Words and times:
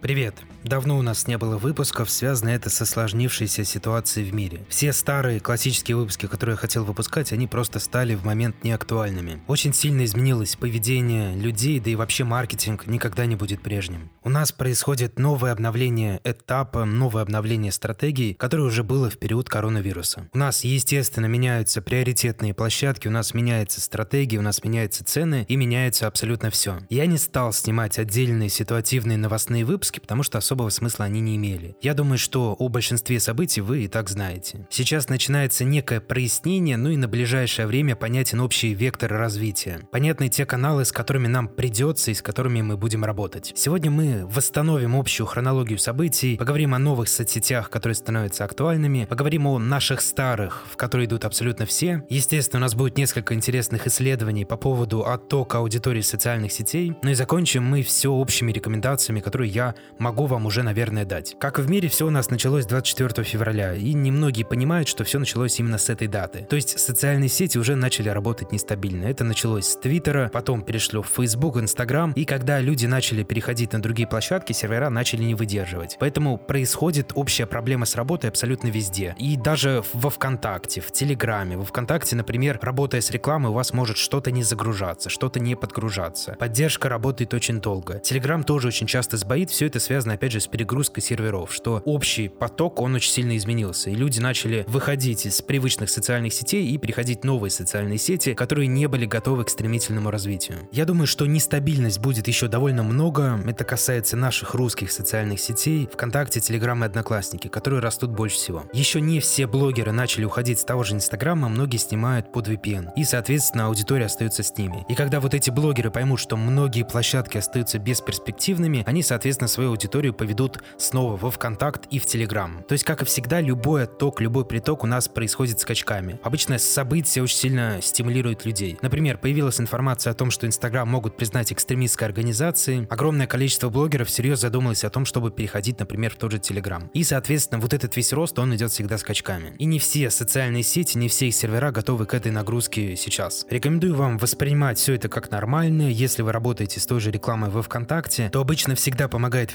Привет! 0.00 0.34
Давно 0.68 0.98
у 0.98 1.02
нас 1.02 1.26
не 1.26 1.38
было 1.38 1.56
выпусков, 1.56 2.10
связано 2.10 2.50
это 2.50 2.68
с 2.68 2.82
осложнившейся 2.82 3.64
ситуацией 3.64 4.30
в 4.30 4.34
мире. 4.34 4.66
Все 4.68 4.92
старые 4.92 5.40
классические 5.40 5.96
выпуски, 5.96 6.26
которые 6.26 6.54
я 6.54 6.58
хотел 6.58 6.84
выпускать, 6.84 7.32
они 7.32 7.46
просто 7.46 7.78
стали 7.78 8.14
в 8.14 8.26
момент 8.26 8.64
неактуальными. 8.64 9.40
Очень 9.46 9.72
сильно 9.72 10.04
изменилось 10.04 10.56
поведение 10.56 11.34
людей, 11.34 11.80
да 11.80 11.90
и 11.90 11.94
вообще 11.94 12.24
маркетинг 12.24 12.86
никогда 12.86 13.24
не 13.24 13.34
будет 13.34 13.62
прежним. 13.62 14.10
У 14.22 14.28
нас 14.28 14.52
происходит 14.52 15.18
новое 15.18 15.52
обновление 15.52 16.20
этапа, 16.22 16.84
новое 16.84 17.22
обновление 17.22 17.72
стратегии, 17.72 18.34
которое 18.34 18.64
уже 18.64 18.84
было 18.84 19.08
в 19.08 19.16
период 19.16 19.48
коронавируса. 19.48 20.28
У 20.34 20.38
нас, 20.38 20.64
естественно, 20.64 21.24
меняются 21.24 21.80
приоритетные 21.80 22.52
площадки, 22.52 23.08
у 23.08 23.10
нас 23.10 23.32
меняется 23.32 23.80
стратегия, 23.80 24.36
у 24.36 24.42
нас 24.42 24.62
меняются 24.62 25.02
цены 25.02 25.46
и 25.48 25.56
меняется 25.56 26.06
абсолютно 26.06 26.50
все. 26.50 26.80
Я 26.90 27.06
не 27.06 27.16
стал 27.16 27.54
снимать 27.54 27.98
отдельные 27.98 28.50
ситуативные 28.50 29.16
новостные 29.16 29.64
выпуски, 29.64 29.98
потому 29.98 30.22
что 30.22 30.36
особого 30.58 30.70
смысла 30.70 31.04
они 31.04 31.20
не 31.20 31.36
имели. 31.36 31.76
Я 31.80 31.94
думаю, 31.94 32.18
что 32.18 32.56
о 32.58 32.68
большинстве 32.68 33.20
событий 33.20 33.60
вы 33.60 33.84
и 33.84 33.88
так 33.88 34.08
знаете. 34.08 34.66
Сейчас 34.70 35.08
начинается 35.08 35.64
некое 35.64 36.00
прояснение, 36.00 36.76
ну 36.76 36.90
и 36.90 36.96
на 36.96 37.06
ближайшее 37.06 37.66
время 37.66 37.94
понятен 37.94 38.40
общий 38.40 38.74
вектор 38.74 39.12
развития. 39.12 39.80
Понятны 39.92 40.28
те 40.28 40.46
каналы, 40.46 40.84
с 40.84 40.90
которыми 40.90 41.28
нам 41.28 41.48
придется 41.48 42.10
и 42.10 42.14
с 42.14 42.22
которыми 42.22 42.62
мы 42.62 42.76
будем 42.76 43.04
работать. 43.04 43.52
Сегодня 43.54 43.90
мы 43.90 44.26
восстановим 44.26 44.96
общую 44.96 45.26
хронологию 45.26 45.78
событий, 45.78 46.36
поговорим 46.36 46.74
о 46.74 46.78
новых 46.78 47.08
соцсетях, 47.08 47.70
которые 47.70 47.94
становятся 47.94 48.44
актуальными, 48.44 49.06
поговорим 49.08 49.46
о 49.46 49.58
наших 49.58 50.00
старых, 50.00 50.64
в 50.72 50.76
которые 50.76 51.06
идут 51.06 51.24
абсолютно 51.24 51.66
все. 51.66 52.02
Естественно, 52.08 52.58
у 52.58 52.62
нас 52.62 52.74
будет 52.74 52.98
несколько 52.98 53.34
интересных 53.34 53.86
исследований 53.86 54.44
по 54.44 54.56
поводу 54.56 55.04
оттока 55.04 55.58
аудитории 55.58 56.00
социальных 56.00 56.52
сетей, 56.52 56.94
ну 57.02 57.10
и 57.10 57.14
закончим 57.14 57.62
мы 57.62 57.82
все 57.82 58.10
общими 58.10 58.50
рекомендациями, 58.50 59.20
которые 59.20 59.50
я 59.50 59.74
могу 59.98 60.26
вам 60.26 60.37
уже, 60.46 60.62
наверное, 60.62 61.04
дать. 61.04 61.36
Как 61.38 61.58
в 61.58 61.70
мире, 61.70 61.88
все 61.88 62.06
у 62.06 62.10
нас 62.10 62.30
началось 62.30 62.66
24 62.66 63.24
февраля, 63.24 63.74
и 63.74 63.92
немногие 63.92 64.46
понимают, 64.46 64.88
что 64.88 65.04
все 65.04 65.18
началось 65.18 65.58
именно 65.58 65.78
с 65.78 65.88
этой 65.88 66.08
даты. 66.08 66.46
То 66.48 66.56
есть 66.56 66.78
социальные 66.78 67.28
сети 67.28 67.58
уже 67.58 67.74
начали 67.74 68.08
работать 68.08 68.52
нестабильно. 68.52 69.04
Это 69.06 69.24
началось 69.24 69.66
с 69.66 69.76
Твиттера, 69.76 70.30
потом 70.32 70.62
перешло 70.62 71.02
в 71.02 71.08
Facebook, 71.08 71.56
Instagram, 71.56 72.12
и 72.12 72.24
когда 72.24 72.60
люди 72.60 72.86
начали 72.86 73.22
переходить 73.22 73.72
на 73.72 73.82
другие 73.82 74.08
площадки, 74.08 74.52
сервера 74.52 74.90
начали 74.90 75.22
не 75.22 75.34
выдерживать. 75.34 75.96
Поэтому 76.00 76.38
происходит 76.38 77.12
общая 77.14 77.46
проблема 77.46 77.86
с 77.86 77.96
работой 77.96 78.30
абсолютно 78.30 78.68
везде. 78.68 79.14
И 79.18 79.36
даже 79.36 79.82
во 79.92 80.10
ВКонтакте, 80.10 80.80
в 80.80 80.92
Телеграме. 80.92 81.56
Во 81.56 81.64
ВКонтакте, 81.64 82.16
например, 82.16 82.58
работая 82.62 83.00
с 83.00 83.10
рекламой, 83.10 83.50
у 83.50 83.54
вас 83.54 83.72
может 83.72 83.96
что-то 83.96 84.30
не 84.30 84.42
загружаться, 84.42 85.10
что-то 85.10 85.40
не 85.40 85.54
подгружаться. 85.54 86.36
Поддержка 86.38 86.88
работает 86.88 87.34
очень 87.34 87.60
долго. 87.60 87.98
Телеграм 87.98 88.44
тоже 88.44 88.68
очень 88.68 88.86
часто 88.86 89.16
сбоит, 89.16 89.50
все 89.50 89.66
это 89.66 89.80
связано, 89.80 90.14
опять 90.14 90.27
же, 90.32 90.40
с 90.40 90.46
перегрузкой 90.46 91.02
серверов, 91.02 91.52
что 91.52 91.82
общий 91.84 92.28
поток, 92.28 92.80
он 92.80 92.94
очень 92.94 93.12
сильно 93.12 93.36
изменился, 93.36 93.90
и 93.90 93.94
люди 93.94 94.20
начали 94.20 94.64
выходить 94.68 95.26
из 95.26 95.42
привычных 95.42 95.90
социальных 95.90 96.32
сетей 96.32 96.68
и 96.68 96.78
переходить 96.78 97.20
в 97.20 97.24
новые 97.24 97.50
социальные 97.50 97.98
сети, 97.98 98.34
которые 98.34 98.66
не 98.66 98.86
были 98.86 99.06
готовы 99.06 99.44
к 99.44 99.50
стремительному 99.50 100.10
развитию. 100.10 100.68
Я 100.72 100.84
думаю, 100.84 101.06
что 101.06 101.26
нестабильность 101.26 102.00
будет 102.00 102.28
еще 102.28 102.48
довольно 102.48 102.82
много, 102.82 103.40
это 103.46 103.64
касается 103.64 104.16
наших 104.16 104.54
русских 104.54 104.92
социальных 104.92 105.40
сетей, 105.40 105.88
ВКонтакте, 105.92 106.40
Телеграм 106.40 106.82
и 106.82 106.86
Одноклассники, 106.86 107.48
которые 107.48 107.80
растут 107.80 108.10
больше 108.10 108.36
всего. 108.36 108.64
Еще 108.72 109.00
не 109.00 109.20
все 109.20 109.46
блогеры 109.46 109.92
начали 109.92 110.24
уходить 110.24 110.60
с 110.60 110.64
того 110.64 110.84
же 110.84 110.94
Инстаграма, 110.94 111.48
многие 111.48 111.78
снимают 111.78 112.32
под 112.32 112.48
VPN, 112.48 112.90
и, 112.96 113.04
соответственно, 113.04 113.66
аудитория 113.66 114.06
остается 114.06 114.42
с 114.42 114.56
ними. 114.56 114.84
И 114.88 114.94
когда 114.94 115.20
вот 115.20 115.34
эти 115.34 115.50
блогеры 115.50 115.90
поймут, 115.90 116.20
что 116.20 116.36
многие 116.36 116.84
площадки 116.84 117.38
остаются 117.38 117.78
бесперспективными, 117.78 118.84
они, 118.86 119.02
соответственно, 119.02 119.48
свою 119.48 119.70
аудиторию 119.70 120.14
поведут 120.18 120.58
снова 120.76 121.16
во 121.16 121.30
ВКонтакт 121.30 121.86
и 121.90 121.98
в 121.98 122.04
Телеграм. 122.04 122.62
То 122.68 122.74
есть, 122.74 122.84
как 122.84 123.00
и 123.00 123.04
всегда, 123.06 123.40
любой 123.40 123.84
отток, 123.84 124.20
любой 124.20 124.44
приток 124.44 124.84
у 124.84 124.86
нас 124.86 125.08
происходит 125.08 125.60
скачками. 125.60 126.20
Обычно 126.22 126.58
события 126.58 127.22
очень 127.22 127.36
сильно 127.36 127.78
стимулируют 127.80 128.44
людей. 128.44 128.76
Например, 128.82 129.16
появилась 129.16 129.60
информация 129.60 130.10
о 130.10 130.14
том, 130.14 130.30
что 130.30 130.46
Инстаграм 130.46 130.86
могут 130.86 131.16
признать 131.16 131.52
экстремистской 131.52 132.06
организацией. 132.06 132.86
Огромное 132.90 133.26
количество 133.26 133.70
блогеров 133.70 134.08
всерьез 134.08 134.40
задумалось 134.40 134.84
о 134.84 134.90
том, 134.90 135.04
чтобы 135.04 135.30
переходить, 135.30 135.78
например, 135.78 136.12
в 136.12 136.16
тот 136.16 136.32
же 136.32 136.38
Телеграм. 136.38 136.90
И, 136.92 137.04
соответственно, 137.04 137.60
вот 137.60 137.72
этот 137.72 137.96
весь 137.96 138.12
рост, 138.12 138.38
он 138.38 138.54
идет 138.54 138.72
всегда 138.72 138.98
скачками. 138.98 139.54
И 139.58 139.64
не 139.64 139.78
все 139.78 140.10
социальные 140.10 140.64
сети, 140.64 140.98
не 140.98 141.08
все 141.08 141.28
их 141.28 141.34
сервера 141.34 141.70
готовы 141.70 142.06
к 142.06 142.14
этой 142.14 142.32
нагрузке 142.32 142.96
сейчас. 142.96 143.46
Рекомендую 143.48 143.94
вам 143.94 144.18
воспринимать 144.18 144.78
все 144.78 144.94
это 144.94 145.08
как 145.08 145.30
нормально. 145.30 145.82
Если 145.82 146.22
вы 146.22 146.32
работаете 146.32 146.80
с 146.80 146.86
той 146.86 147.00
же 147.00 147.10
рекламой 147.10 147.50
во 147.50 147.62
ВКонтакте, 147.62 148.30
то 148.30 148.40
обычно 148.40 148.74
всегда 148.74 149.08
помогает 149.08 149.54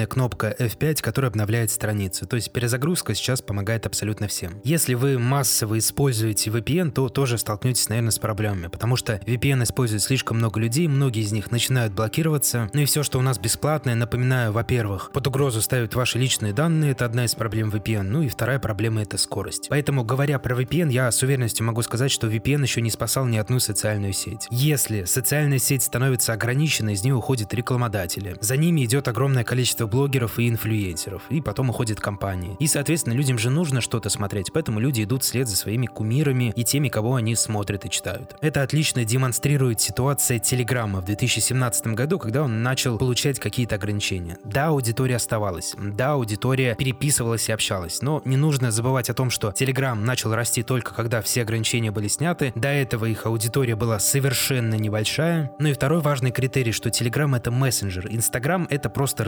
великолепная 0.00 0.06
кнопка 0.06 0.54
F5, 0.58 1.02
которая 1.02 1.30
обновляет 1.30 1.70
страницу. 1.70 2.26
То 2.26 2.36
есть 2.36 2.52
перезагрузка 2.52 3.14
сейчас 3.14 3.42
помогает 3.42 3.86
абсолютно 3.86 4.26
всем. 4.28 4.60
Если 4.64 4.94
вы 4.94 5.18
массово 5.18 5.78
используете 5.78 6.50
VPN, 6.50 6.90
то 6.90 7.08
тоже 7.08 7.38
столкнетесь, 7.38 7.88
наверное, 7.88 8.10
с 8.10 8.18
проблемами, 8.18 8.68
потому 8.68 8.96
что 8.96 9.14
VPN 9.26 9.62
использует 9.62 10.02
слишком 10.02 10.38
много 10.38 10.60
людей, 10.60 10.88
многие 10.88 11.22
из 11.22 11.32
них 11.32 11.50
начинают 11.50 11.92
блокироваться. 11.92 12.70
Ну 12.72 12.80
и 12.80 12.84
все, 12.84 13.02
что 13.02 13.18
у 13.18 13.22
нас 13.22 13.38
бесплатное, 13.38 13.94
напоминаю, 13.94 14.52
во-первых, 14.52 15.10
под 15.12 15.26
угрозу 15.26 15.60
ставят 15.60 15.94
ваши 15.94 16.18
личные 16.18 16.52
данные, 16.52 16.92
это 16.92 17.04
одна 17.04 17.24
из 17.24 17.34
проблем 17.34 17.70
VPN. 17.70 18.02
Ну 18.02 18.22
и 18.22 18.28
вторая 18.28 18.58
проблема 18.58 19.02
это 19.02 19.18
скорость. 19.18 19.66
Поэтому, 19.68 20.04
говоря 20.04 20.38
про 20.38 20.54
VPN, 20.54 20.90
я 20.90 21.10
с 21.10 21.22
уверенностью 21.22 21.66
могу 21.66 21.82
сказать, 21.82 22.10
что 22.10 22.28
VPN 22.28 22.62
еще 22.62 22.80
не 22.80 22.90
спасал 22.90 23.26
ни 23.26 23.36
одну 23.36 23.60
социальную 23.60 24.12
сеть. 24.12 24.46
Если 24.50 25.04
социальная 25.04 25.58
сеть 25.58 25.82
становится 25.82 26.32
ограниченной, 26.32 26.94
из 26.94 27.04
нее 27.04 27.14
уходят 27.14 27.52
рекламодатели. 27.54 28.36
За 28.40 28.56
ними 28.56 28.84
идет 28.84 29.08
огромное 29.08 29.44
количество 29.44 29.86
блогеров 29.90 30.38
и 30.38 30.48
инфлюенсеров, 30.48 31.22
и 31.30 31.40
потом 31.40 31.70
уходят 31.70 32.00
компании. 32.00 32.56
И, 32.58 32.66
соответственно, 32.66 33.14
людям 33.14 33.38
же 33.38 33.50
нужно 33.50 33.80
что-то 33.80 34.08
смотреть, 34.08 34.52
поэтому 34.52 34.80
люди 34.80 35.02
идут 35.02 35.22
вслед 35.22 35.48
за 35.48 35.56
своими 35.56 35.86
кумирами 35.86 36.52
и 36.56 36.64
теми, 36.64 36.88
кого 36.88 37.16
они 37.16 37.34
смотрят 37.34 37.84
и 37.84 37.90
читают. 37.90 38.36
Это 38.40 38.62
отлично 38.62 39.04
демонстрирует 39.04 39.80
ситуация 39.80 40.38
Телеграма 40.38 41.00
в 41.00 41.04
2017 41.04 41.88
году, 41.88 42.18
когда 42.18 42.44
он 42.44 42.62
начал 42.62 42.98
получать 42.98 43.40
какие-то 43.40 43.74
ограничения. 43.74 44.38
Да, 44.44 44.68
аудитория 44.68 45.16
оставалась, 45.16 45.74
да, 45.78 46.12
аудитория 46.12 46.74
переписывалась 46.74 47.48
и 47.48 47.52
общалась, 47.52 48.02
но 48.02 48.22
не 48.24 48.36
нужно 48.36 48.70
забывать 48.70 49.10
о 49.10 49.14
том, 49.14 49.30
что 49.30 49.52
Телеграм 49.52 50.04
начал 50.04 50.34
расти 50.34 50.62
только 50.62 50.94
когда 50.94 51.20
все 51.22 51.42
ограничения 51.42 51.90
были 51.90 52.08
сняты, 52.08 52.52
до 52.54 52.68
этого 52.68 53.06
их 53.06 53.26
аудитория 53.26 53.74
была 53.74 53.98
совершенно 53.98 54.74
небольшая. 54.74 55.50
Ну 55.58 55.68
и 55.68 55.72
второй 55.72 56.00
важный 56.00 56.30
критерий, 56.30 56.72
что 56.72 56.90
Телеграм 56.90 57.34
это 57.34 57.50
мессенджер, 57.50 58.06
Инстаграм 58.10 58.66
это 58.70 58.90
просто 58.90 59.24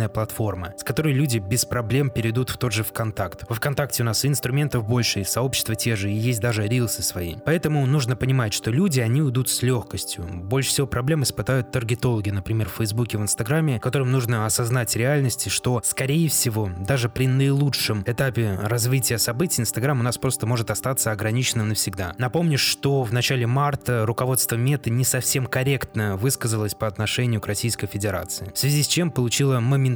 развлекательная 0.00 0.08
платформа, 0.08 0.74
с 0.76 0.84
которой 0.84 1.12
люди 1.12 1.38
без 1.38 1.64
проблем 1.64 2.10
перейдут 2.10 2.50
в 2.50 2.56
тот 2.56 2.72
же 2.72 2.82
ВКонтакт. 2.82 3.44
Во 3.48 3.54
ВКонтакте 3.54 4.02
у 4.02 4.06
нас 4.06 4.24
и 4.24 4.28
инструментов 4.28 4.86
больше, 4.86 5.20
и 5.20 5.24
сообщества 5.24 5.74
те 5.74 5.96
же, 5.96 6.10
и 6.10 6.14
есть 6.14 6.40
даже 6.40 6.66
рилсы 6.66 7.02
свои. 7.02 7.36
Поэтому 7.44 7.86
нужно 7.86 8.16
понимать, 8.16 8.52
что 8.54 8.70
люди, 8.70 9.00
они 9.00 9.22
уйдут 9.22 9.48
с 9.48 9.62
легкостью. 9.62 10.24
Больше 10.24 10.70
всего 10.70 10.86
проблем 10.86 11.22
испытают 11.22 11.70
таргетологи, 11.70 12.30
например, 12.30 12.68
в 12.68 12.76
Фейсбуке, 12.78 13.18
в 13.18 13.22
Инстаграме, 13.22 13.80
которым 13.80 14.10
нужно 14.10 14.46
осознать 14.46 14.96
реальности, 14.96 15.48
что, 15.48 15.80
скорее 15.84 16.28
всего, 16.28 16.70
даже 16.78 17.08
при 17.08 17.26
наилучшем 17.26 18.02
этапе 18.06 18.58
развития 18.62 19.18
событий 19.18 19.62
Инстаграм 19.62 19.98
у 20.00 20.02
нас 20.02 20.18
просто 20.18 20.46
может 20.46 20.70
остаться 20.70 21.10
ограниченным 21.10 21.68
навсегда. 21.68 22.14
Напомню, 22.18 22.58
что 22.58 23.02
в 23.02 23.12
начале 23.12 23.46
марта 23.46 24.06
руководство 24.06 24.56
Меты 24.56 24.90
не 24.90 25.04
совсем 25.04 25.46
корректно 25.46 26.16
высказалось 26.16 26.74
по 26.74 26.86
отношению 26.86 27.40
к 27.40 27.46
Российской 27.46 27.86
Федерации, 27.86 28.50
в 28.54 28.58
связи 28.58 28.82
с 28.82 28.86
чем 28.86 29.10
получило 29.10 29.60
моментальное 29.60 29.89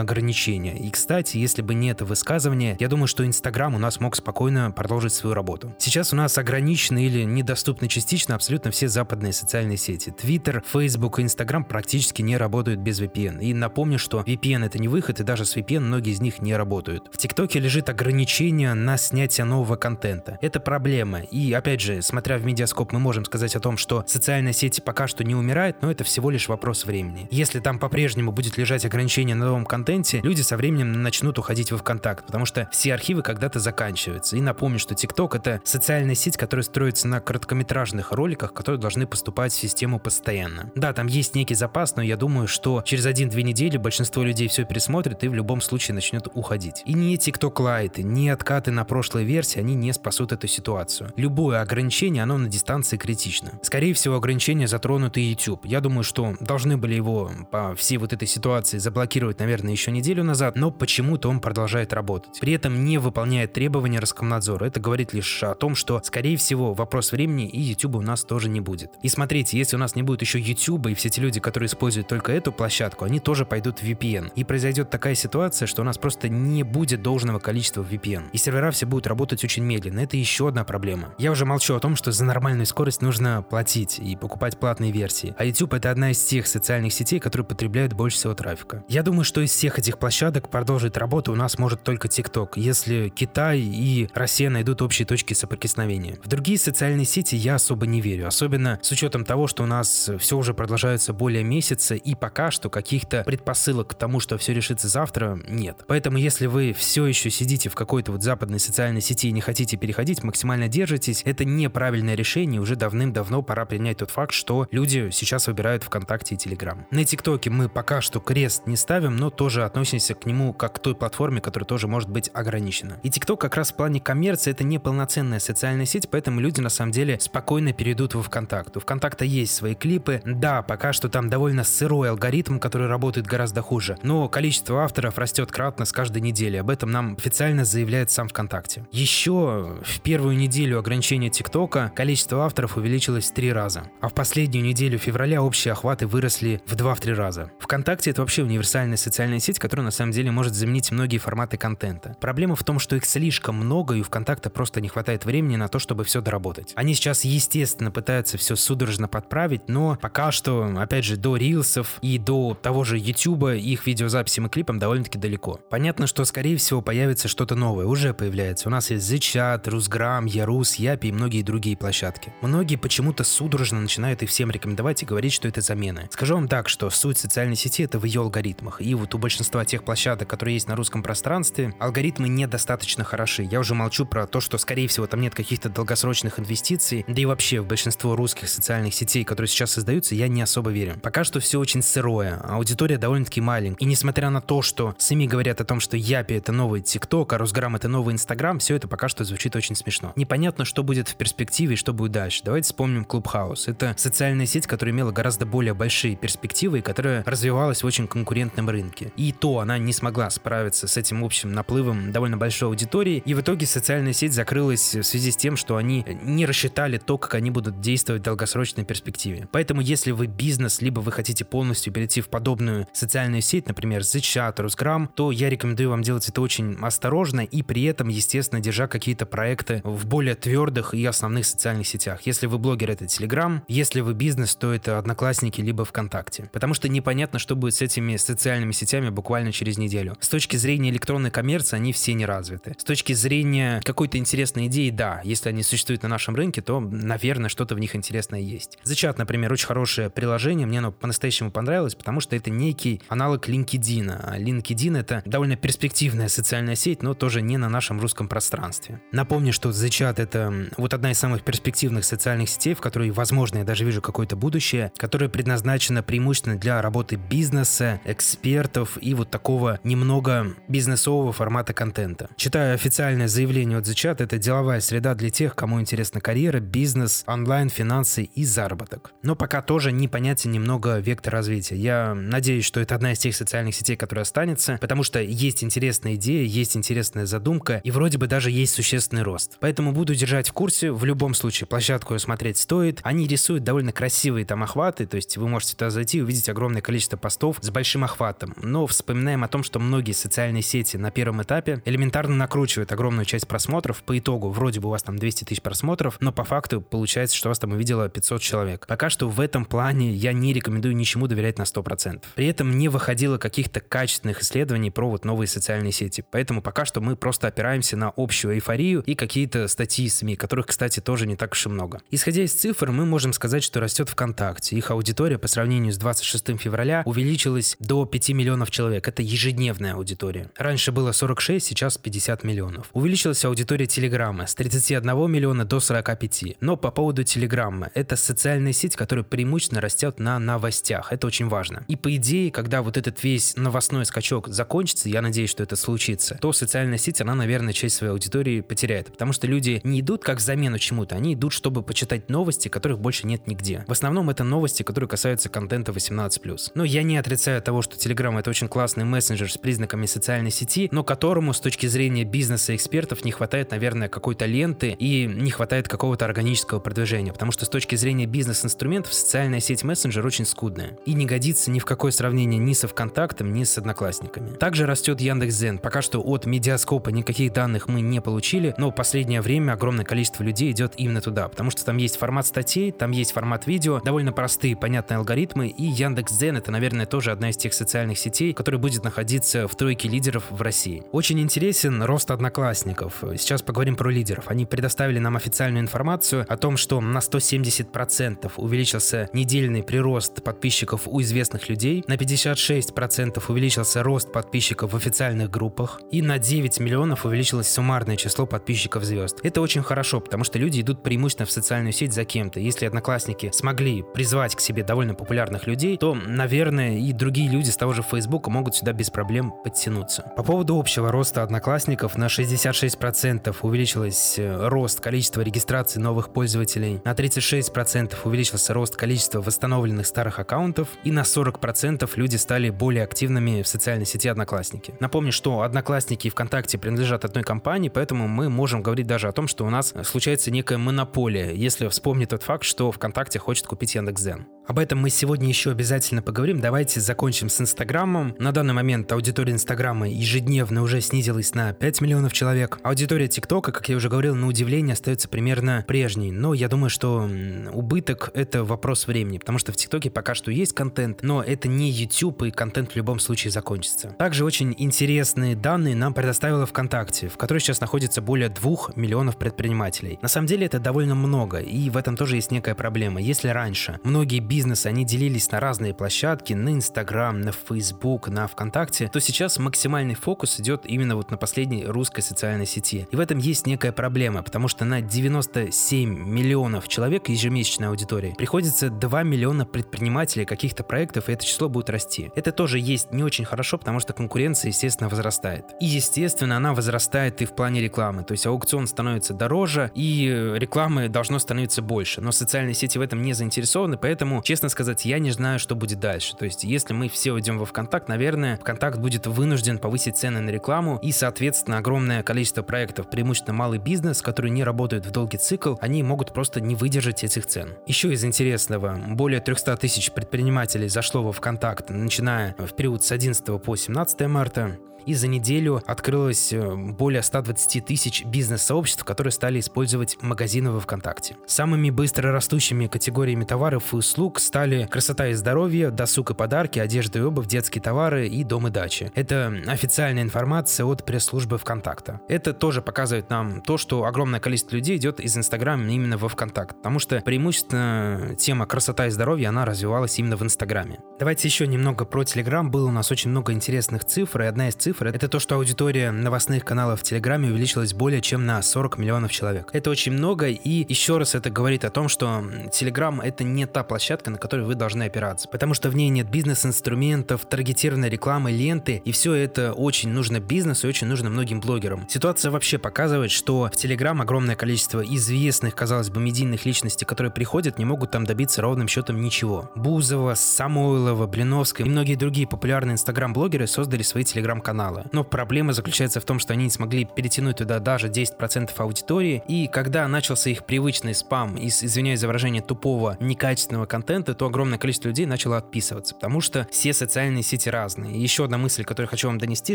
ограничение. 0.00 0.76
И, 0.76 0.90
кстати, 0.90 1.36
если 1.36 1.62
бы 1.62 1.74
не 1.74 1.90
это 1.90 2.04
высказывание, 2.04 2.76
я 2.78 2.88
думаю, 2.88 3.06
что 3.06 3.26
Инстаграм 3.26 3.74
у 3.74 3.78
нас 3.78 4.00
мог 4.00 4.16
спокойно 4.16 4.70
продолжить 4.70 5.12
свою 5.12 5.34
работу. 5.34 5.74
Сейчас 5.78 6.12
у 6.12 6.16
нас 6.16 6.36
ограничены 6.38 7.04
или 7.04 7.24
недоступны 7.24 7.88
частично 7.88 8.34
абсолютно 8.34 8.70
все 8.70 8.88
западные 8.88 9.32
социальные 9.32 9.76
сети. 9.76 10.10
Твиттер, 10.10 10.62
Facebook 10.66 11.18
и 11.18 11.22
Инстаграм 11.22 11.64
практически 11.64 12.22
не 12.22 12.36
работают 12.36 12.80
без 12.80 13.00
VPN. 13.00 13.40
И 13.40 13.54
напомню, 13.54 13.98
что 13.98 14.20
VPN 14.20 14.66
это 14.66 14.78
не 14.78 14.88
выход, 14.88 15.20
и 15.20 15.24
даже 15.24 15.44
с 15.44 15.56
VPN 15.56 15.80
многие 15.80 16.12
из 16.12 16.20
них 16.20 16.40
не 16.40 16.56
работают. 16.56 17.08
В 17.12 17.18
ТикТоке 17.18 17.60
лежит 17.60 17.88
ограничение 17.88 18.74
на 18.74 18.96
снятие 18.96 19.44
нового 19.44 19.76
контента. 19.76 20.38
Это 20.40 20.60
проблема. 20.60 21.20
И 21.20 21.52
опять 21.52 21.80
же, 21.80 22.02
смотря 22.02 22.38
в 22.38 22.44
медиаскоп, 22.44 22.92
мы 22.92 22.98
можем 22.98 23.24
сказать 23.24 23.54
о 23.56 23.60
том, 23.60 23.76
что 23.76 24.04
социальная 24.06 24.52
сеть 24.52 24.82
пока 24.84 25.06
что 25.06 25.24
не 25.24 25.34
умирает, 25.34 25.82
но 25.82 25.90
это 25.90 26.04
всего 26.04 26.30
лишь 26.30 26.48
вопрос 26.48 26.84
времени. 26.84 27.28
Если 27.30 27.60
там 27.60 27.78
по-прежнему 27.78 28.32
будет 28.32 28.56
лежать 28.58 28.84
ограничение 28.84 29.29
на 29.34 29.46
новом 29.46 29.64
контенте, 29.64 30.20
люди 30.22 30.42
со 30.42 30.56
временем 30.56 31.02
начнут 31.02 31.38
уходить 31.38 31.72
в 31.72 31.78
ВКонтакт, 31.78 32.26
потому 32.26 32.46
что 32.46 32.68
все 32.72 32.94
архивы 32.94 33.22
когда-то 33.22 33.60
заканчиваются. 33.60 34.36
И 34.36 34.40
напомню, 34.40 34.78
что 34.78 34.94
ТикТок 34.94 35.34
это 35.34 35.60
социальная 35.64 36.14
сеть, 36.14 36.36
которая 36.36 36.64
строится 36.64 37.08
на 37.08 37.20
короткометражных 37.20 38.12
роликах, 38.12 38.52
которые 38.52 38.80
должны 38.80 39.06
поступать 39.06 39.52
в 39.52 39.56
систему 39.56 39.98
постоянно. 39.98 40.70
Да, 40.74 40.92
там 40.92 41.06
есть 41.06 41.34
некий 41.34 41.54
запас, 41.54 41.96
но 41.96 42.02
я 42.02 42.16
думаю, 42.16 42.48
что 42.48 42.82
через 42.84 43.06
один-две 43.06 43.42
недели 43.42 43.76
большинство 43.76 44.22
людей 44.22 44.48
все 44.48 44.64
пересмотрит 44.64 45.22
и 45.24 45.28
в 45.28 45.34
любом 45.34 45.60
случае 45.60 45.94
начнет 45.94 46.28
уходить. 46.34 46.82
И 46.86 46.94
не 46.94 47.16
TikTok 47.16 47.54
Lite, 47.54 48.02
не 48.02 48.30
откаты 48.30 48.70
на 48.70 48.84
прошлой 48.84 49.24
версии, 49.24 49.58
они 49.58 49.74
не 49.74 49.92
спасут 49.92 50.32
эту 50.32 50.46
ситуацию. 50.46 51.12
Любое 51.16 51.60
ограничение, 51.60 52.22
оно 52.22 52.38
на 52.38 52.48
дистанции 52.48 52.96
критично. 52.96 53.52
Скорее 53.62 53.94
всего, 53.94 54.16
ограничения 54.16 54.66
затронут 54.66 55.16
и 55.18 55.22
YouTube. 55.22 55.66
Я 55.66 55.80
думаю, 55.80 56.04
что 56.04 56.34
должны 56.40 56.76
были 56.76 56.94
его 56.94 57.30
по 57.50 57.74
всей 57.74 57.98
вот 57.98 58.12
этой 58.12 58.28
ситуации 58.28 58.78
заблокировать 58.78 59.09
заблокировать, 59.10 59.40
наверное, 59.40 59.72
еще 59.72 59.90
неделю 59.90 60.22
назад, 60.22 60.56
но 60.56 60.70
почему-то 60.70 61.28
он 61.28 61.40
продолжает 61.40 61.92
работать. 61.92 62.38
При 62.40 62.52
этом 62.52 62.84
не 62.84 62.98
выполняет 62.98 63.52
требования 63.52 63.98
Роскомнадзора. 63.98 64.66
Это 64.66 64.78
говорит 64.78 65.12
лишь 65.12 65.42
о 65.42 65.54
том, 65.54 65.74
что, 65.74 66.00
скорее 66.04 66.36
всего, 66.36 66.74
вопрос 66.74 67.10
времени 67.10 67.48
и 67.48 67.60
YouTube 67.60 67.96
у 67.96 68.02
нас 68.02 68.22
тоже 68.22 68.48
не 68.48 68.60
будет. 68.60 68.92
И 69.02 69.08
смотрите, 69.08 69.58
если 69.58 69.74
у 69.74 69.80
нас 69.80 69.96
не 69.96 70.04
будет 70.04 70.20
еще 70.20 70.38
YouTube 70.38 70.86
и 70.86 70.94
все 70.94 71.08
те 71.08 71.20
люди, 71.20 71.40
которые 71.40 71.66
используют 71.66 72.06
только 72.06 72.30
эту 72.30 72.52
площадку, 72.52 73.04
они 73.04 73.18
тоже 73.18 73.44
пойдут 73.44 73.80
в 73.80 73.82
VPN. 73.82 74.30
И 74.36 74.44
произойдет 74.44 74.90
такая 74.90 75.16
ситуация, 75.16 75.66
что 75.66 75.82
у 75.82 75.84
нас 75.84 75.98
просто 75.98 76.28
не 76.28 76.62
будет 76.62 77.02
должного 77.02 77.40
количества 77.40 77.82
VPN. 77.82 78.30
И 78.32 78.38
сервера 78.38 78.70
все 78.70 78.86
будут 78.86 79.08
работать 79.08 79.42
очень 79.42 79.64
медленно. 79.64 80.00
Это 80.00 80.16
еще 80.16 80.46
одна 80.46 80.62
проблема. 80.62 81.14
Я 81.18 81.32
уже 81.32 81.44
молчу 81.44 81.74
о 81.74 81.80
том, 81.80 81.96
что 81.96 82.12
за 82.12 82.24
нормальную 82.24 82.66
скорость 82.66 83.02
нужно 83.02 83.42
платить 83.42 83.98
и 83.98 84.14
покупать 84.14 84.56
платные 84.58 84.92
версии. 84.92 85.34
А 85.36 85.44
YouTube 85.44 85.74
это 85.74 85.90
одна 85.90 86.12
из 86.12 86.22
тех 86.22 86.46
социальных 86.46 86.92
сетей, 86.92 87.18
которые 87.18 87.44
потребляют 87.44 87.92
больше 87.92 88.18
всего 88.18 88.34
трафика. 88.34 88.84
Я 88.88 88.99
думаю, 89.02 89.24
что 89.24 89.40
из 89.40 89.50
всех 89.50 89.78
этих 89.78 89.98
площадок 89.98 90.48
продолжить 90.48 90.96
работу 90.96 91.32
у 91.32 91.36
нас 91.36 91.58
может 91.58 91.82
только 91.82 92.08
TikTok, 92.08 92.52
если 92.56 93.08
Китай 93.08 93.60
и 93.60 94.08
Россия 94.14 94.50
найдут 94.50 94.82
общие 94.82 95.06
точки 95.06 95.34
соприкосновения. 95.34 96.18
В 96.22 96.28
другие 96.28 96.58
социальные 96.58 97.06
сети 97.06 97.36
я 97.36 97.56
особо 97.56 97.86
не 97.86 98.00
верю, 98.00 98.26
особенно 98.26 98.78
с 98.82 98.90
учетом 98.90 99.24
того, 99.24 99.46
что 99.46 99.62
у 99.62 99.66
нас 99.66 100.10
все 100.18 100.36
уже 100.36 100.54
продолжается 100.54 101.12
более 101.12 101.44
месяца 101.44 101.94
и 101.94 102.14
пока 102.14 102.50
что 102.50 102.70
каких-то 102.70 103.22
предпосылок 103.24 103.88
к 103.88 103.94
тому, 103.94 104.20
что 104.20 104.38
все 104.38 104.52
решится 104.52 104.88
завтра, 104.88 105.38
нет. 105.48 105.84
Поэтому 105.86 106.18
если 106.18 106.46
вы 106.46 106.72
все 106.72 107.06
еще 107.06 107.30
сидите 107.30 107.68
в 107.68 107.74
какой-то 107.74 108.12
вот 108.12 108.22
западной 108.22 108.60
социальной 108.60 109.00
сети 109.00 109.28
и 109.28 109.32
не 109.32 109.40
хотите 109.40 109.76
переходить, 109.76 110.22
максимально 110.22 110.68
держитесь, 110.68 111.22
это 111.24 111.44
неправильное 111.44 112.14
решение, 112.14 112.60
уже 112.60 112.76
давным-давно 112.76 113.42
пора 113.42 113.64
принять 113.64 113.98
тот 113.98 114.10
факт, 114.10 114.32
что 114.32 114.66
люди 114.70 115.10
сейчас 115.12 115.46
выбирают 115.46 115.84
ВКонтакте 115.84 116.34
и 116.34 116.38
Телеграм. 116.38 116.86
На 116.90 117.04
ТикТоке 117.04 117.50
мы 117.50 117.68
пока 117.68 118.00
что 118.00 118.20
крест 118.20 118.66
не 118.66 118.76
ставим, 118.76 118.89
но 118.98 119.30
тоже 119.30 119.64
относимся 119.64 120.14
к 120.14 120.26
нему 120.26 120.52
как 120.52 120.74
к 120.74 120.78
той 120.80 120.96
платформе, 120.96 121.40
которая 121.40 121.66
тоже 121.66 121.86
может 121.86 122.08
быть 122.08 122.28
ограничена. 122.34 122.98
И 123.04 123.10
ТикТок 123.10 123.40
как 123.40 123.54
раз 123.56 123.70
в 123.70 123.76
плане 123.76 124.00
коммерции 124.00 124.50
это 124.50 124.64
не 124.64 124.80
полноценная 124.80 125.38
социальная 125.38 125.86
сеть, 125.86 126.08
поэтому 126.10 126.40
люди 126.40 126.60
на 126.60 126.70
самом 126.70 126.90
деле 126.90 127.20
спокойно 127.20 127.72
перейдут 127.72 128.14
во 128.14 128.22
ВКонтакт. 128.22 128.76
У 128.76 128.80
ВКонтакта 128.80 129.24
есть 129.24 129.54
свои 129.54 129.76
клипы, 129.76 130.22
да, 130.24 130.62
пока 130.62 130.92
что 130.92 131.08
там 131.08 131.30
довольно 131.30 131.62
сырой 131.62 132.10
алгоритм, 132.10 132.58
который 132.58 132.88
работает 132.88 133.26
гораздо 133.26 133.62
хуже, 133.62 133.96
но 134.02 134.28
количество 134.28 134.82
авторов 134.82 135.18
растет 135.18 135.52
кратно 135.52 135.84
с 135.84 135.92
каждой 135.92 136.20
недели, 136.20 136.56
об 136.56 136.70
этом 136.70 136.90
нам 136.90 137.14
официально 137.16 137.64
заявляет 137.64 138.10
сам 138.10 138.28
ВКонтакте. 138.28 138.86
Еще 138.90 139.78
в 139.82 140.00
первую 140.00 140.36
неделю 140.36 140.80
ограничения 140.80 141.30
ТикТока 141.30 141.92
количество 141.94 142.44
авторов 142.44 142.76
увеличилось 142.76 143.30
в 143.30 143.34
три 143.34 143.52
раза, 143.52 143.84
а 144.00 144.08
в 144.08 144.14
последнюю 144.14 144.64
неделю 144.64 144.98
февраля 144.98 145.42
общие 145.42 145.72
охваты 145.72 146.06
выросли 146.06 146.60
в 146.66 146.74
2-3 146.74 147.14
раза. 147.14 147.52
ВКонтакте 147.60 148.10
это 148.10 148.22
вообще 148.22 148.42
универсальная 148.80 148.96
социальная 148.96 149.40
сеть, 149.40 149.58
которая 149.58 149.84
на 149.84 149.90
самом 149.90 150.12
деле 150.12 150.30
может 150.30 150.54
заменить 150.54 150.90
многие 150.90 151.18
форматы 151.18 151.56
контента. 151.56 152.16
Проблема 152.20 152.56
в 152.56 152.64
том, 152.64 152.78
что 152.78 152.96
их 152.96 153.04
слишком 153.04 153.56
много, 153.56 153.94
и 153.94 154.00
у 154.00 154.04
ВКонтакта 154.04 154.50
просто 154.50 154.80
не 154.80 154.88
хватает 154.88 155.24
времени 155.24 155.56
на 155.56 155.68
то, 155.68 155.78
чтобы 155.78 156.04
все 156.04 156.20
доработать. 156.20 156.72
Они 156.76 156.94
сейчас, 156.94 157.24
естественно, 157.24 157.90
пытаются 157.90 158.38
все 158.38 158.56
судорожно 158.56 159.08
подправить, 159.08 159.68
но 159.68 159.98
пока 160.00 160.32
что, 160.32 160.74
опять 160.78 161.04
же, 161.04 161.16
до 161.16 161.36
рилсов 161.36 161.98
и 162.02 162.18
до 162.18 162.56
того 162.60 162.84
же 162.84 162.98
YouTube 162.98 163.50
их 163.50 163.86
видеозаписям 163.86 164.46
и 164.46 164.48
клипам 164.48 164.78
довольно-таки 164.78 165.18
далеко. 165.18 165.60
Понятно, 165.70 166.06
что, 166.06 166.24
скорее 166.24 166.56
всего, 166.56 166.80
появится 166.80 167.28
что-то 167.28 167.54
новое, 167.54 167.86
уже 167.86 168.14
появляется. 168.14 168.68
У 168.68 168.70
нас 168.70 168.90
есть 168.90 169.10
ZChat, 169.10 169.68
Русграм, 169.68 170.24
Ярус, 170.26 170.76
Япи 170.76 171.08
и 171.08 171.12
многие 171.12 171.42
другие 171.42 171.76
площадки. 171.76 172.32
Многие 172.40 172.76
почему-то 172.76 173.24
судорожно 173.24 173.80
начинают 173.80 174.22
их 174.22 174.30
всем 174.30 174.50
рекомендовать 174.50 175.02
и 175.02 175.06
говорить, 175.06 175.32
что 175.32 175.48
это 175.48 175.60
замены. 175.60 176.08
Скажу 176.10 176.34
вам 176.34 176.48
так, 176.48 176.68
что 176.68 176.90
суть 176.90 177.18
социальной 177.18 177.56
сети 177.56 177.82
это 177.82 177.98
в 177.98 178.04
ее 178.04 178.20
алгоритмах. 178.20 178.69
И 178.78 178.94
вот 178.94 179.14
у 179.14 179.18
большинства 179.18 179.64
тех 179.64 179.84
площадок, 179.84 180.28
которые 180.28 180.54
есть 180.54 180.68
на 180.68 180.76
русском 180.76 181.02
пространстве, 181.02 181.74
алгоритмы 181.78 182.28
недостаточно 182.28 183.04
хороши. 183.04 183.42
Я 183.42 183.60
уже 183.60 183.74
молчу 183.74 184.04
про 184.04 184.26
то, 184.26 184.40
что, 184.40 184.58
скорее 184.58 184.88
всего, 184.88 185.06
там 185.06 185.20
нет 185.20 185.34
каких-то 185.34 185.68
долгосрочных 185.68 186.38
инвестиций, 186.38 187.04
да 187.08 187.22
и 187.22 187.24
вообще 187.24 187.60
в 187.60 187.66
большинство 187.66 188.16
русских 188.16 188.48
социальных 188.48 188.94
сетей, 188.94 189.24
которые 189.24 189.48
сейчас 189.48 189.72
создаются, 189.72 190.14
я 190.14 190.28
не 190.28 190.42
особо 190.42 190.70
верю. 190.70 190.98
Пока 191.02 191.24
что 191.24 191.40
все 191.40 191.58
очень 191.58 191.82
сырое, 191.82 192.36
аудитория 192.40 192.98
довольно-таки 192.98 193.40
маленькая. 193.40 193.84
И 193.84 193.88
несмотря 193.88 194.30
на 194.30 194.40
то, 194.40 194.62
что 194.62 194.94
СМИ 194.98 195.26
говорят 195.26 195.60
о 195.60 195.64
том, 195.64 195.80
что 195.80 195.96
Yappy 195.96 196.34
это 196.34 196.52
новый 196.52 196.82
ТикТок, 196.82 197.32
а 197.32 197.38
Россграм 197.38 197.76
это 197.76 197.88
новый 197.88 198.12
Инстаграм, 198.12 198.58
все 198.58 198.76
это 198.76 198.88
пока 198.88 199.08
что 199.08 199.24
звучит 199.24 199.56
очень 199.56 199.74
смешно. 199.74 200.12
Непонятно, 200.16 200.64
что 200.64 200.82
будет 200.82 201.08
в 201.08 201.16
перспективе 201.16 201.74
и 201.74 201.76
что 201.76 201.92
будет 201.92 202.12
дальше. 202.12 202.42
Давайте 202.44 202.66
вспомним 202.66 203.04
Clubhouse. 203.04 203.68
Это 203.68 203.94
социальная 203.96 204.46
сеть, 204.46 204.66
которая 204.66 204.94
имела 204.94 205.12
гораздо 205.12 205.46
более 205.46 205.74
большие 205.74 206.16
перспективы 206.16 206.78
и 206.78 206.82
которая 206.82 207.22
развивалась 207.24 207.82
в 207.82 207.86
очень 207.86 208.06
конкурентном 208.06 208.59
рынке. 208.68 209.12
И 209.16 209.32
то 209.32 209.60
она 209.60 209.78
не 209.78 209.92
смогла 209.92 210.30
справиться 210.30 210.86
с 210.86 210.96
этим 210.96 211.24
общим 211.24 211.52
наплывом 211.52 212.12
довольно 212.12 212.36
большой 212.36 212.68
аудитории, 212.68 213.22
и 213.24 213.34
в 213.34 213.40
итоге 213.40 213.66
социальная 213.66 214.12
сеть 214.12 214.32
закрылась 214.32 214.94
в 214.94 215.02
связи 215.02 215.30
с 215.30 215.36
тем, 215.36 215.56
что 215.56 215.76
они 215.76 216.04
не 216.22 216.46
рассчитали 216.46 216.98
то, 216.98 217.18
как 217.18 217.34
они 217.34 217.50
будут 217.50 217.80
действовать 217.80 218.22
в 218.22 218.24
долгосрочной 218.24 218.84
перспективе. 218.84 219.48
Поэтому 219.52 219.80
если 219.80 220.10
вы 220.10 220.26
бизнес, 220.26 220.80
либо 220.80 221.00
вы 221.00 221.12
хотите 221.12 221.44
полностью 221.44 221.92
перейти 221.92 222.20
в 222.20 222.28
подобную 222.28 222.86
социальную 222.92 223.42
сеть, 223.42 223.66
например, 223.66 224.02
ZChat, 224.02 224.60
Россграм, 224.60 225.08
то 225.14 225.30
я 225.30 225.48
рекомендую 225.48 225.90
вам 225.90 226.02
делать 226.02 226.28
это 226.28 226.40
очень 226.40 226.76
осторожно 226.80 227.40
и 227.40 227.62
при 227.62 227.84
этом, 227.84 228.08
естественно, 228.08 228.60
держа 228.60 228.86
какие-то 228.86 229.26
проекты 229.26 229.80
в 229.84 230.06
более 230.06 230.34
твердых 230.34 230.94
и 230.94 231.04
основных 231.04 231.46
социальных 231.46 231.86
сетях. 231.86 232.22
Если 232.22 232.46
вы 232.46 232.58
блогер, 232.58 232.90
это 232.90 233.04
Telegram, 233.04 233.62
если 233.68 234.00
вы 234.00 234.14
бизнес, 234.14 234.54
то 234.54 234.72
это 234.72 234.98
Одноклассники 234.98 235.60
либо 235.60 235.84
ВКонтакте. 235.84 236.50
Потому 236.52 236.74
что 236.74 236.88
непонятно, 236.88 237.38
что 237.38 237.56
будет 237.56 237.74
с 237.74 237.82
этими 237.82 238.16
социальными 238.16 238.49
сетями 238.72 239.08
буквально 239.10 239.52
через 239.52 239.78
неделю. 239.78 240.16
С 240.20 240.28
точки 240.28 240.56
зрения 240.56 240.90
электронной 240.90 241.30
коммерции 241.30 241.76
они 241.76 241.92
все 241.92 242.14
не 242.14 242.26
развиты. 242.26 242.74
С 242.78 242.84
точки 242.84 243.12
зрения 243.12 243.80
какой-то 243.84 244.18
интересной 244.18 244.66
идеи, 244.66 244.90
да, 244.90 245.20
если 245.24 245.48
они 245.48 245.62
существуют 245.62 246.02
на 246.02 246.08
нашем 246.08 246.34
рынке, 246.34 246.62
то, 246.62 246.80
наверное, 246.80 247.48
что-то 247.48 247.74
в 247.74 247.78
них 247.78 247.94
интересное 247.96 248.40
есть. 248.40 248.78
The 248.84 249.14
например, 249.18 249.52
очень 249.52 249.66
хорошее 249.66 250.10
приложение, 250.10 250.66
мне 250.66 250.78
оно 250.78 250.92
по-настоящему 250.92 251.50
понравилось, 251.50 251.94
потому 251.94 252.20
что 252.20 252.36
это 252.36 252.50
некий 252.50 253.02
аналог 253.08 253.48
LinkedIn. 253.48 254.10
А 254.22 254.38
LinkedIn 254.38 254.98
это 254.98 255.22
довольно 255.24 255.56
перспективная 255.56 256.28
социальная 256.28 256.74
сеть, 256.74 257.02
но 257.02 257.14
тоже 257.14 257.42
не 257.42 257.56
на 257.56 257.68
нашем 257.68 258.00
русском 258.00 258.28
пространстве. 258.28 259.00
Напомню, 259.12 259.52
что 259.52 259.70
The 259.70 260.14
это 260.18 260.68
вот 260.76 260.94
одна 260.94 261.10
из 261.10 261.18
самых 261.18 261.42
перспективных 261.42 262.04
социальных 262.04 262.48
сетей, 262.48 262.74
в 262.74 262.80
которой, 262.80 263.10
возможно, 263.10 263.58
я 263.58 263.64
даже 263.64 263.84
вижу 263.84 264.00
какое-то 264.00 264.36
будущее, 264.36 264.92
которое 264.96 265.28
предназначено 265.28 266.02
преимущественно 266.02 266.56
для 266.56 266.80
работы 266.82 267.16
бизнеса, 267.16 268.00
экспертов 268.40 268.96
и 269.00 269.12
вот 269.14 269.30
такого 269.30 269.78
немного 269.84 270.54
бизнесового 270.66 271.32
формата 271.32 271.74
контента. 271.74 272.30
Читаю 272.36 272.74
официальное 272.74 273.28
заявление 273.28 273.78
от 273.78 273.84
The 273.84 274.16
это 274.18 274.38
деловая 274.38 274.80
среда 274.80 275.14
для 275.14 275.28
тех, 275.30 275.54
кому 275.54 275.80
интересна 275.80 276.20
карьера, 276.20 276.58
бизнес, 276.58 277.22
онлайн, 277.26 277.68
финансы 277.68 278.24
и 278.24 278.44
заработок. 278.44 279.12
Но 279.22 279.36
пока 279.36 279.60
тоже 279.60 279.92
непонятен 279.92 280.52
немного 280.52 280.98
вектор 280.98 281.34
развития. 281.34 281.76
Я 281.76 282.14
надеюсь, 282.14 282.64
что 282.64 282.80
это 282.80 282.94
одна 282.94 283.12
из 283.12 283.18
тех 283.18 283.36
социальных 283.36 283.74
сетей, 283.74 283.96
которая 283.96 284.22
останется, 284.22 284.78
потому 284.80 285.02
что 285.02 285.20
есть 285.20 285.62
интересная 285.62 286.14
идея, 286.14 286.44
есть 286.44 286.76
интересная 286.76 287.26
задумка 287.26 287.82
и 287.84 287.90
вроде 287.90 288.16
бы 288.16 288.26
даже 288.26 288.50
есть 288.50 288.74
существенный 288.74 289.22
рост. 289.22 289.58
Поэтому 289.60 289.92
буду 289.92 290.14
держать 290.14 290.48
в 290.48 290.52
курсе. 290.52 290.92
В 290.92 291.04
любом 291.04 291.34
случае, 291.34 291.66
площадку 291.66 292.18
смотреть 292.18 292.56
стоит. 292.56 293.00
Они 293.02 293.26
рисуют 293.26 293.64
довольно 293.64 293.92
красивые 293.92 294.46
там 294.46 294.62
охваты, 294.62 295.06
то 295.06 295.16
есть 295.16 295.36
вы 295.36 295.46
можете 295.46 295.74
туда 295.74 295.90
зайти 295.90 296.18
и 296.18 296.20
увидеть 296.22 296.48
огромное 296.48 296.80
количество 296.80 297.18
постов 297.18 297.58
с 297.60 297.70
большим 297.70 298.04
охватом. 298.04 298.29
Но 298.62 298.86
вспоминаем 298.86 299.44
о 299.44 299.48
том, 299.48 299.62
что 299.62 299.78
многие 299.78 300.12
социальные 300.12 300.62
сети 300.62 300.96
на 300.96 301.10
первом 301.10 301.42
этапе 301.42 301.82
элементарно 301.84 302.34
накручивают 302.36 302.92
огромную 302.92 303.24
часть 303.24 303.46
просмотров. 303.46 304.02
По 304.02 304.18
итогу 304.18 304.50
вроде 304.50 304.80
бы 304.80 304.88
у 304.88 304.90
вас 304.90 305.02
там 305.02 305.16
200 305.16 305.44
тысяч 305.44 305.62
просмотров, 305.62 306.16
но 306.20 306.32
по 306.32 306.44
факту 306.44 306.80
получается, 306.80 307.36
что 307.36 307.48
вас 307.48 307.58
там 307.58 307.72
увидело 307.72 308.08
500 308.08 308.40
человек. 308.40 308.86
Пока 308.86 309.10
что 309.10 309.28
в 309.28 309.40
этом 309.40 309.64
плане 309.64 310.12
я 310.12 310.32
не 310.32 310.52
рекомендую 310.52 310.96
ничему 310.96 311.26
доверять 311.26 311.58
на 311.58 311.62
100%. 311.62 312.22
При 312.34 312.46
этом 312.46 312.78
не 312.78 312.88
выходило 312.88 313.38
каких-то 313.38 313.80
качественных 313.80 314.42
исследований 314.42 314.90
про 314.90 315.08
вот 315.08 315.24
новые 315.24 315.48
социальные 315.48 315.92
сети. 315.92 316.24
Поэтому 316.30 316.62
пока 316.62 316.84
что 316.84 317.00
мы 317.00 317.16
просто 317.16 317.48
опираемся 317.48 317.96
на 317.96 318.12
общую 318.16 318.54
эйфорию 318.54 319.02
и 319.02 319.14
какие-то 319.14 319.68
статьи 319.68 320.08
СМИ, 320.08 320.36
которых, 320.36 320.66
кстати, 320.66 321.00
тоже 321.00 321.26
не 321.26 321.36
так 321.36 321.52
уж 321.52 321.66
и 321.66 321.68
много. 321.68 322.00
Исходя 322.10 322.42
из 322.42 322.52
цифр, 322.52 322.90
мы 322.90 323.06
можем 323.06 323.32
сказать, 323.32 323.62
что 323.62 323.80
растет 323.80 324.08
ВКонтакте. 324.08 324.76
Их 324.76 324.90
аудитория 324.90 325.38
по 325.38 325.48
сравнению 325.48 325.92
с 325.92 325.98
26 325.98 326.58
февраля 326.58 327.02
увеличилась 327.04 327.76
до 327.78 328.04
5 328.10 328.30
миллионов 328.30 328.70
человек. 328.70 329.08
Это 329.08 329.22
ежедневная 329.22 329.94
аудитория. 329.94 330.50
Раньше 330.56 330.92
было 330.92 331.12
46, 331.12 331.64
сейчас 331.64 331.96
50 331.96 332.44
миллионов. 332.44 332.90
Увеличилась 332.92 333.44
аудитория 333.44 333.86
Телеграма 333.86 334.46
с 334.46 334.54
31 334.54 335.30
миллиона 335.30 335.64
до 335.64 335.80
45. 335.80 336.56
Но 336.60 336.76
по 336.76 336.90
поводу 336.90 337.24
Телеграма, 337.24 337.90
это 337.94 338.16
социальная 338.16 338.72
сеть, 338.72 338.96
которая 338.96 339.24
преимущественно 339.24 339.80
растет 339.80 340.18
на 340.18 340.38
новостях. 340.38 341.12
Это 341.12 341.26
очень 341.26 341.48
важно. 341.48 341.84
И 341.88 341.96
по 341.96 342.14
идее, 342.16 342.50
когда 342.50 342.82
вот 342.82 342.96
этот 342.96 343.22
весь 343.22 343.56
новостной 343.56 344.04
скачок 344.04 344.48
закончится, 344.48 345.08
я 345.08 345.22
надеюсь, 345.22 345.50
что 345.50 345.62
это 345.62 345.76
случится, 345.76 346.38
то 346.40 346.52
социальная 346.52 346.98
сеть, 346.98 347.20
она, 347.20 347.34
наверное, 347.34 347.72
часть 347.72 347.96
своей 347.96 348.12
аудитории 348.12 348.60
потеряет. 348.60 349.12
Потому 349.12 349.32
что 349.32 349.46
люди 349.46 349.80
не 349.84 350.00
идут 350.00 350.24
как 350.24 350.40
замену 350.40 350.78
чему-то, 350.78 351.14
они 351.14 351.34
идут, 351.34 351.52
чтобы 351.52 351.82
почитать 351.82 352.28
новости, 352.28 352.68
которых 352.68 352.98
больше 352.98 353.26
нет 353.26 353.46
нигде. 353.46 353.84
В 353.86 353.92
основном 353.92 354.30
это 354.30 354.44
новости, 354.44 354.82
которые 354.82 355.08
касаются 355.08 355.48
контента 355.48 355.92
18+. 355.92 356.72
Но 356.74 356.84
я 356.84 357.02
не 357.02 357.16
отрицаю 357.16 357.62
того, 357.62 357.82
что 357.82 357.96
Telegram 358.00 358.38
это 358.38 358.48
очень 358.48 358.68
классный 358.68 359.04
мессенджер 359.04 359.52
с 359.52 359.58
признаками 359.58 360.06
социальной 360.06 360.50
сети, 360.50 360.88
но 360.90 361.04
которому 361.04 361.52
с 361.52 361.60
точки 361.60 361.86
зрения 361.86 362.24
бизнеса 362.24 362.74
экспертов 362.74 363.24
не 363.24 363.30
хватает, 363.30 363.70
наверное, 363.70 364.08
какой-то 364.08 364.46
ленты 364.46 364.96
и 364.98 365.26
не 365.26 365.50
хватает 365.50 365.86
какого-то 365.86 366.24
органического 366.24 366.80
продвижения, 366.80 367.32
потому 367.32 367.52
что 367.52 367.66
с 367.66 367.68
точки 367.68 367.96
зрения 367.96 368.26
бизнес-инструментов 368.26 369.12
социальная 369.12 369.60
сеть 369.60 369.84
мессенджер 369.84 370.24
очень 370.24 370.46
скудная 370.46 370.98
и 371.04 371.12
не 371.12 371.26
годится 371.26 371.70
ни 371.70 371.78
в 371.78 371.84
какое 371.84 372.10
сравнение 372.10 372.58
ни 372.58 372.72
со 372.72 372.88
ВКонтактом, 372.88 373.52
ни 373.52 373.64
с 373.64 373.76
Одноклассниками. 373.76 374.54
Также 374.56 374.86
растет 374.86 375.20
Яндекс.Зен. 375.20 375.78
Пока 375.78 376.00
что 376.00 376.20
от 376.20 376.46
Медиаскопа 376.46 377.10
никаких 377.10 377.52
данных 377.52 377.88
мы 377.88 378.00
не 378.00 378.20
получили, 378.20 378.74
но 378.78 378.90
в 378.90 378.94
последнее 378.94 379.42
время 379.42 379.72
огромное 379.72 380.04
количество 380.06 380.42
людей 380.42 380.70
идет 380.70 380.94
именно 380.96 381.20
туда, 381.20 381.48
потому 381.48 381.70
что 381.70 381.84
там 381.84 381.98
есть 381.98 382.16
формат 382.16 382.46
статей, 382.46 382.92
там 382.92 383.10
есть 383.10 383.32
формат 383.32 383.66
видео, 383.66 384.00
довольно 384.00 384.32
простые, 384.32 384.74
понятные 384.74 385.18
алгоритмы, 385.18 385.68
и 385.68 385.84
Яндекс.Дзен 385.84 386.56
это, 386.56 386.70
наверное, 386.70 387.06
тоже 387.06 387.30
одна 387.30 387.50
из 387.50 387.56
тех 387.56 387.74
социальных 387.74 387.89
сетей, 387.90 388.52
которая 388.52 388.80
будет 388.80 389.04
находиться 389.04 389.66
в 389.66 389.74
тройке 389.74 390.08
лидеров 390.08 390.44
в 390.50 390.62
России. 390.62 391.02
Очень 391.12 391.40
интересен 391.40 392.02
рост 392.02 392.30
одноклассников. 392.30 393.22
Сейчас 393.36 393.62
поговорим 393.62 393.96
про 393.96 394.10
лидеров. 394.10 394.44
Они 394.46 394.66
предоставили 394.66 395.18
нам 395.18 395.36
официальную 395.36 395.82
информацию 395.82 396.46
о 396.48 396.56
том, 396.56 396.76
что 396.76 397.00
на 397.00 397.18
170% 397.18 398.52
увеличился 398.56 399.28
недельный 399.32 399.82
прирост 399.82 400.42
подписчиков 400.42 401.02
у 401.06 401.20
известных 401.20 401.68
людей, 401.68 402.04
на 402.06 402.14
56% 402.14 403.42
увеличился 403.48 404.02
рост 404.02 404.32
подписчиков 404.32 404.92
в 404.92 404.96
официальных 404.96 405.50
группах, 405.50 406.00
и 406.10 406.22
на 406.22 406.38
9 406.38 406.80
миллионов 406.80 407.24
увеличилось 407.24 407.68
суммарное 407.68 408.16
число 408.16 408.46
подписчиков 408.46 409.04
звезд. 409.04 409.40
Это 409.42 409.60
очень 409.60 409.82
хорошо, 409.82 410.20
потому 410.20 410.44
что 410.44 410.58
люди 410.58 410.80
идут 410.80 411.02
преимущественно 411.02 411.46
в 411.46 411.50
социальную 411.50 411.92
сеть 411.92 412.12
за 412.12 412.24
кем-то. 412.24 412.60
Если 412.60 412.86
одноклассники 412.86 413.50
смогли 413.52 414.04
призвать 414.14 414.54
к 414.54 414.60
себе 414.60 414.84
довольно 414.84 415.14
популярных 415.14 415.66
людей, 415.66 415.96
то, 415.96 416.14
наверное, 416.14 416.98
и 416.98 417.12
другие 417.12 417.50
люди 417.50 417.70
того 417.80 417.94
же 417.94 418.02
Фейсбука 418.02 418.50
могут 418.50 418.76
сюда 418.76 418.92
без 418.92 419.08
проблем 419.08 419.54
подтянуться. 419.64 420.30
По 420.36 420.42
поводу 420.42 420.78
общего 420.78 421.10
роста 421.10 421.42
одноклассников 421.42 422.18
на 422.18 422.26
66% 422.26 423.56
увеличилось 423.62 424.38
э, 424.38 424.68
рост 424.68 425.00
количества 425.00 425.40
регистраций 425.40 426.02
новых 426.02 426.30
пользователей, 426.30 427.00
на 427.06 427.12
36% 427.12 428.16
увеличился 428.24 428.74
рост 428.74 428.96
количества 428.96 429.40
восстановленных 429.40 430.06
старых 430.06 430.38
аккаунтов 430.38 430.88
и 431.04 431.10
на 431.10 431.22
40% 431.22 432.06
люди 432.16 432.36
стали 432.36 432.68
более 432.68 433.02
активными 433.02 433.62
в 433.62 433.66
социальной 433.66 434.04
сети 434.04 434.28
Одноклассники. 434.28 434.92
Напомню, 435.00 435.32
что 435.32 435.62
Одноклассники 435.62 436.26
и 436.26 436.30
ВКонтакте 436.30 436.76
принадлежат 436.76 437.24
одной 437.24 437.44
компании, 437.44 437.88
поэтому 437.88 438.28
мы 438.28 438.50
можем 438.50 438.82
говорить 438.82 439.06
даже 439.06 439.26
о 439.26 439.32
том, 439.32 439.48
что 439.48 439.64
у 439.64 439.70
нас 439.70 439.94
случается 440.04 440.50
некая 440.50 440.76
монополия, 440.76 441.54
если 441.54 441.88
вспомнить 441.88 442.28
тот 442.28 442.42
факт, 442.42 442.64
что 442.64 442.92
ВКонтакте 442.92 443.38
хочет 443.38 443.66
купить 443.66 443.94
Яндекс.Зен. 443.94 444.46
Об 444.70 444.78
этом 444.78 445.00
мы 445.00 445.10
сегодня 445.10 445.48
еще 445.48 445.72
обязательно 445.72 446.22
поговорим. 446.22 446.60
Давайте 446.60 447.00
закончим 447.00 447.48
с 447.48 447.60
Инстаграмом. 447.70 448.34
На 448.40 448.50
данный 448.50 448.74
момент 448.74 449.12
аудитория 449.12 449.52
Инстаграма 449.52 450.08
ежедневно 450.08 450.82
уже 450.82 451.00
снизилась 451.00 451.54
на 451.54 451.72
5 451.72 452.00
миллионов 452.00 452.32
человек. 452.32 452.80
Аудитория 452.82 453.28
ТикТока, 453.28 453.70
как 453.70 453.88
я 453.88 453.94
уже 453.94 454.08
говорил, 454.08 454.34
на 454.34 454.48
удивление 454.48 454.94
остается 454.94 455.28
примерно 455.28 455.84
прежней. 455.86 456.32
Но 456.32 456.52
я 456.52 456.66
думаю, 456.66 456.90
что 456.90 457.30
убыток— 457.72 458.32
это 458.34 458.64
вопрос 458.64 459.06
времени, 459.06 459.38
потому 459.38 459.60
что 459.60 459.70
в 459.70 459.76
ТикТоке 459.76 460.10
пока 460.10 460.34
что 460.34 460.50
есть 460.50 460.72
контент, 460.72 461.22
но 461.22 461.44
это 461.44 461.68
не 461.68 461.92
YouTube, 461.92 462.42
и 462.42 462.50
контент 462.50 462.90
в 462.90 462.96
любом 462.96 463.20
случае 463.20 463.52
закончится. 463.52 464.16
Также 464.18 464.44
очень 464.44 464.74
интересные 464.76 465.54
данные 465.54 465.94
нам 465.94 466.12
предоставила 466.12 466.66
ВКонтакте, 466.66 467.28
в 467.28 467.36
которой 467.36 467.60
сейчас 467.60 467.80
находится 467.80 468.20
более 468.20 468.48
2 468.48 468.94
миллионов 468.96 469.36
предпринимателей. 469.36 470.18
На 470.22 470.28
самом 470.28 470.48
деле 470.48 470.66
это 470.66 470.80
довольно 470.80 471.14
много, 471.14 471.58
и 471.58 471.88
в 471.88 471.96
этом 471.96 472.16
тоже 472.16 472.34
есть 472.34 472.50
некая 472.50 472.74
проблема. 472.74 473.22
Если 473.22 473.46
раньше 473.46 474.00
многие 474.02 474.40
бизнесы 474.40 474.88
они 474.88 475.04
делились 475.04 475.48
на 475.52 475.60
разные 475.60 475.94
площадки, 475.94 476.52
на 476.52 476.70
Инстаграм, 476.70 477.40
на 477.40 477.52
Фейсбук, 477.68 478.28
на 478.28 478.46
ВКонтакте, 478.46 479.08
то 479.12 479.20
сейчас 479.20 479.58
максимальный 479.58 480.14
фокус 480.14 480.58
идет 480.60 480.82
именно 480.84 481.16
вот 481.16 481.30
на 481.30 481.36
последней 481.36 481.84
русской 481.84 482.20
социальной 482.20 482.66
сети. 482.66 483.06
И 483.10 483.16
в 483.16 483.20
этом 483.20 483.38
есть 483.38 483.66
некая 483.66 483.92
проблема, 483.92 484.42
потому 484.42 484.68
что 484.68 484.84
на 484.84 485.00
97 485.00 486.08
миллионов 486.08 486.88
человек 486.88 487.28
ежемесячной 487.28 487.88
аудитории 487.88 488.34
приходится 488.36 488.90
2 488.90 489.22
миллиона 489.22 489.66
предпринимателей 489.66 490.44
каких-то 490.44 490.82
проектов, 490.84 491.28
и 491.28 491.32
это 491.32 491.44
число 491.44 491.68
будет 491.68 491.90
расти. 491.90 492.30
Это 492.34 492.52
тоже 492.52 492.78
есть 492.78 493.12
не 493.12 493.22
очень 493.22 493.44
хорошо, 493.44 493.78
потому 493.78 494.00
что 494.00 494.12
конкуренция, 494.12 494.70
естественно, 494.70 495.08
возрастает. 495.08 495.64
И, 495.80 495.86
естественно, 495.86 496.56
она 496.56 496.74
возрастает 496.74 497.42
и 497.42 497.44
в 497.44 497.54
плане 497.54 497.80
рекламы. 497.80 498.24
То 498.24 498.32
есть 498.32 498.46
аукцион 498.46 498.86
становится 498.86 499.34
дороже, 499.34 499.90
и 499.94 500.26
рекламы 500.56 501.08
должно 501.08 501.38
становиться 501.38 501.82
больше. 501.82 502.20
Но 502.20 502.32
социальные 502.32 502.74
сети 502.74 502.98
в 502.98 503.00
этом 503.00 503.22
не 503.22 503.32
заинтересованы, 503.32 503.96
поэтому 503.96 504.42
честно 504.42 504.68
сказать, 504.68 505.04
я 505.04 505.18
не 505.18 505.30
знаю, 505.30 505.58
что 505.58 505.74
будет 505.74 506.00
дальше. 506.00 506.36
То 506.36 506.44
есть, 506.44 506.64
если 506.64 506.94
мы 506.94 507.08
все 507.08 507.32
уйдем 507.50 507.58
во 507.58 507.66
ВКонтакт, 507.66 508.08
наверное, 508.08 508.56
ВКонтакт 508.58 508.98
будет 508.98 509.26
вынужден 509.26 509.78
повысить 509.78 510.16
цены 510.16 510.40
на 510.40 510.50
рекламу, 510.50 510.98
и, 511.02 511.12
соответственно, 511.12 511.78
огромное 511.78 512.22
количество 512.22 512.62
проектов, 512.62 513.10
преимущественно 513.10 513.56
малый 513.56 513.78
бизнес, 513.78 514.22
которые 514.22 514.50
не 514.50 514.64
работают 514.64 515.06
в 515.06 515.10
долгий 515.10 515.38
цикл, 515.38 515.74
они 515.80 516.02
могут 516.02 516.32
просто 516.32 516.60
не 516.60 516.74
выдержать 516.74 517.24
этих 517.24 517.46
цен. 517.46 517.74
Еще 517.86 518.12
из 518.12 518.24
интересного, 518.24 518.98
более 519.08 519.40
300 519.40 519.76
тысяч 519.76 520.12
предпринимателей 520.12 520.88
зашло 520.88 521.22
во 521.22 521.32
ВКонтакт, 521.32 521.90
начиная 521.90 522.54
в 522.58 522.74
период 522.74 523.04
с 523.04 523.12
11 523.12 523.62
по 523.62 523.76
17 523.76 524.20
марта 524.28 524.78
и 525.06 525.14
за 525.14 525.26
неделю 525.26 525.82
открылось 525.86 526.52
э, 526.52 526.74
более 526.74 527.22
120 527.22 527.84
тысяч 527.84 528.24
бизнес-сообществ, 528.24 529.04
которые 529.04 529.32
стали 529.32 529.60
использовать 529.60 530.18
магазины 530.22 530.70
во 530.70 530.80
ВКонтакте. 530.80 531.36
Самыми 531.46 531.90
быстро 531.90 532.32
растущими 532.32 532.86
категориями 532.86 533.44
товаров 533.44 533.92
и 533.92 533.96
услуг 533.96 534.40
стали 534.40 534.86
красота 534.90 535.28
и 535.28 535.34
здоровье, 535.34 535.90
досуг 535.90 536.30
и 536.30 536.34
подарки, 536.34 536.78
одежда 536.78 537.20
и 537.20 537.22
обувь, 537.22 537.39
детские 537.46 537.82
товары 537.82 538.28
и 538.28 538.44
дом 538.44 538.66
и 538.68 538.70
дачи. 538.70 539.10
Это 539.14 539.52
официальная 539.66 540.22
информация 540.22 540.86
от 540.86 541.04
пресс-службы 541.04 541.58
ВКонтакта. 541.58 542.20
Это 542.28 542.52
тоже 542.52 542.82
показывает 542.82 543.30
нам 543.30 543.62
то, 543.62 543.78
что 543.78 544.04
огромное 544.04 544.40
количество 544.40 544.76
людей 544.76 544.96
идет 544.96 545.20
из 545.20 545.36
Инстаграма 545.36 545.90
именно 545.90 546.18
во 546.18 546.28
ВКонтакт, 546.28 546.76
потому 546.76 546.98
что 546.98 547.20
преимущественно 547.20 548.34
тема 548.36 548.66
красота 548.66 549.06
и 549.06 549.10
здоровье, 549.10 549.48
она 549.48 549.64
развивалась 549.64 550.18
именно 550.18 550.36
в 550.36 550.42
Инстаграме. 550.42 551.00
Давайте 551.18 551.48
еще 551.48 551.66
немного 551.66 552.04
про 552.04 552.24
Телеграм. 552.24 552.70
Было 552.70 552.88
у 552.88 552.92
нас 552.92 553.10
очень 553.10 553.30
много 553.30 553.52
интересных 553.52 554.04
цифр, 554.04 554.42
и 554.42 554.46
одна 554.46 554.68
из 554.68 554.74
цифр 554.74 554.90
цифр, 554.90 555.06
это 555.06 555.28
то, 555.28 555.38
что 555.38 555.54
аудитория 555.54 556.10
новостных 556.10 556.64
каналов 556.64 557.00
в 557.00 557.02
Телеграме 557.04 557.48
увеличилась 557.48 557.94
более 557.94 558.20
чем 558.20 558.44
на 558.44 558.60
40 558.60 558.98
миллионов 558.98 559.30
человек. 559.30 559.70
Это 559.72 559.88
очень 559.88 560.12
много, 560.12 560.48
и 560.48 560.84
еще 560.92 561.16
раз 561.18 561.34
это 561.34 561.48
говорит 561.48 561.84
о 561.84 561.90
том, 561.90 562.08
что 562.08 562.44
Телеграм 562.72 563.20
это 563.20 563.44
не 563.44 563.66
та 563.66 563.84
площадка, 563.84 564.30
на 564.30 564.38
которой 564.38 564.66
вы 564.66 564.74
должны 564.74 565.04
опираться, 565.04 565.48
потому 565.48 565.74
что 565.74 565.90
в 565.90 565.94
ней 565.94 566.08
нет 566.08 566.28
бизнес-инструментов, 566.28 567.19
таргетированной 567.24 568.08
рекламы, 568.08 568.50
ленты, 568.50 569.02
и 569.04 569.12
все 569.12 569.34
это 569.34 569.72
очень 569.72 570.10
нужно 570.10 570.40
бизнесу 570.40 570.86
и 570.86 570.90
очень 570.90 571.06
нужно 571.06 571.30
многим 571.30 571.60
блогерам. 571.60 572.06
Ситуация 572.08 572.50
вообще 572.50 572.78
показывает, 572.78 573.30
что 573.30 573.70
в 573.72 573.76
Телеграм 573.76 574.20
огромное 574.20 574.56
количество 574.56 575.00
известных, 575.00 575.74
казалось 575.74 576.10
бы, 576.10 576.20
медийных 576.20 576.64
личностей, 576.66 577.04
которые 577.04 577.32
приходят, 577.32 577.78
не 577.78 577.84
могут 577.84 578.10
там 578.10 578.24
добиться 578.24 578.62
ровным 578.62 578.88
счетом 578.88 579.20
ничего. 579.20 579.70
Бузова, 579.74 580.34
Самойлова, 580.34 581.26
Блиновская 581.26 581.86
и 581.86 581.90
многие 581.90 582.14
другие 582.14 582.46
популярные 582.46 582.94
инстаграм-блогеры 582.94 583.66
создали 583.66 584.02
свои 584.02 584.24
телеграм-каналы 584.24 584.80
каналы. 584.80 585.04
Но 585.12 585.24
проблема 585.24 585.72
заключается 585.72 586.20
в 586.20 586.24
том, 586.24 586.38
что 586.38 586.52
они 586.52 586.64
не 586.64 586.70
смогли 586.70 587.04
перетянуть 587.04 587.56
туда 587.56 587.78
даже 587.78 588.08
10% 588.08 588.70
аудитории, 588.76 589.42
и 589.48 589.66
когда 589.66 590.06
начался 590.08 590.50
их 590.50 590.64
привычный 590.64 591.14
спам 591.14 591.56
из, 591.56 591.82
извиняюсь 591.82 592.20
за 592.20 592.26
выражение, 592.26 592.62
тупого, 592.62 593.16
некачественного 593.20 593.86
контента, 593.86 594.34
то 594.34 594.46
огромное 594.46 594.78
количество 594.78 595.08
людей 595.08 595.26
начало 595.26 595.56
отписываться, 595.56 596.14
потому 596.14 596.40
что 596.40 596.66
все 596.70 596.92
социальные 596.92 597.09
сети 597.10 597.68
разные. 597.68 598.20
Еще 598.20 598.44
одна 598.44 598.58
мысль, 598.58 598.84
которую 598.84 599.08
хочу 599.08 599.28
вам 599.28 599.38
донести, 599.38 599.74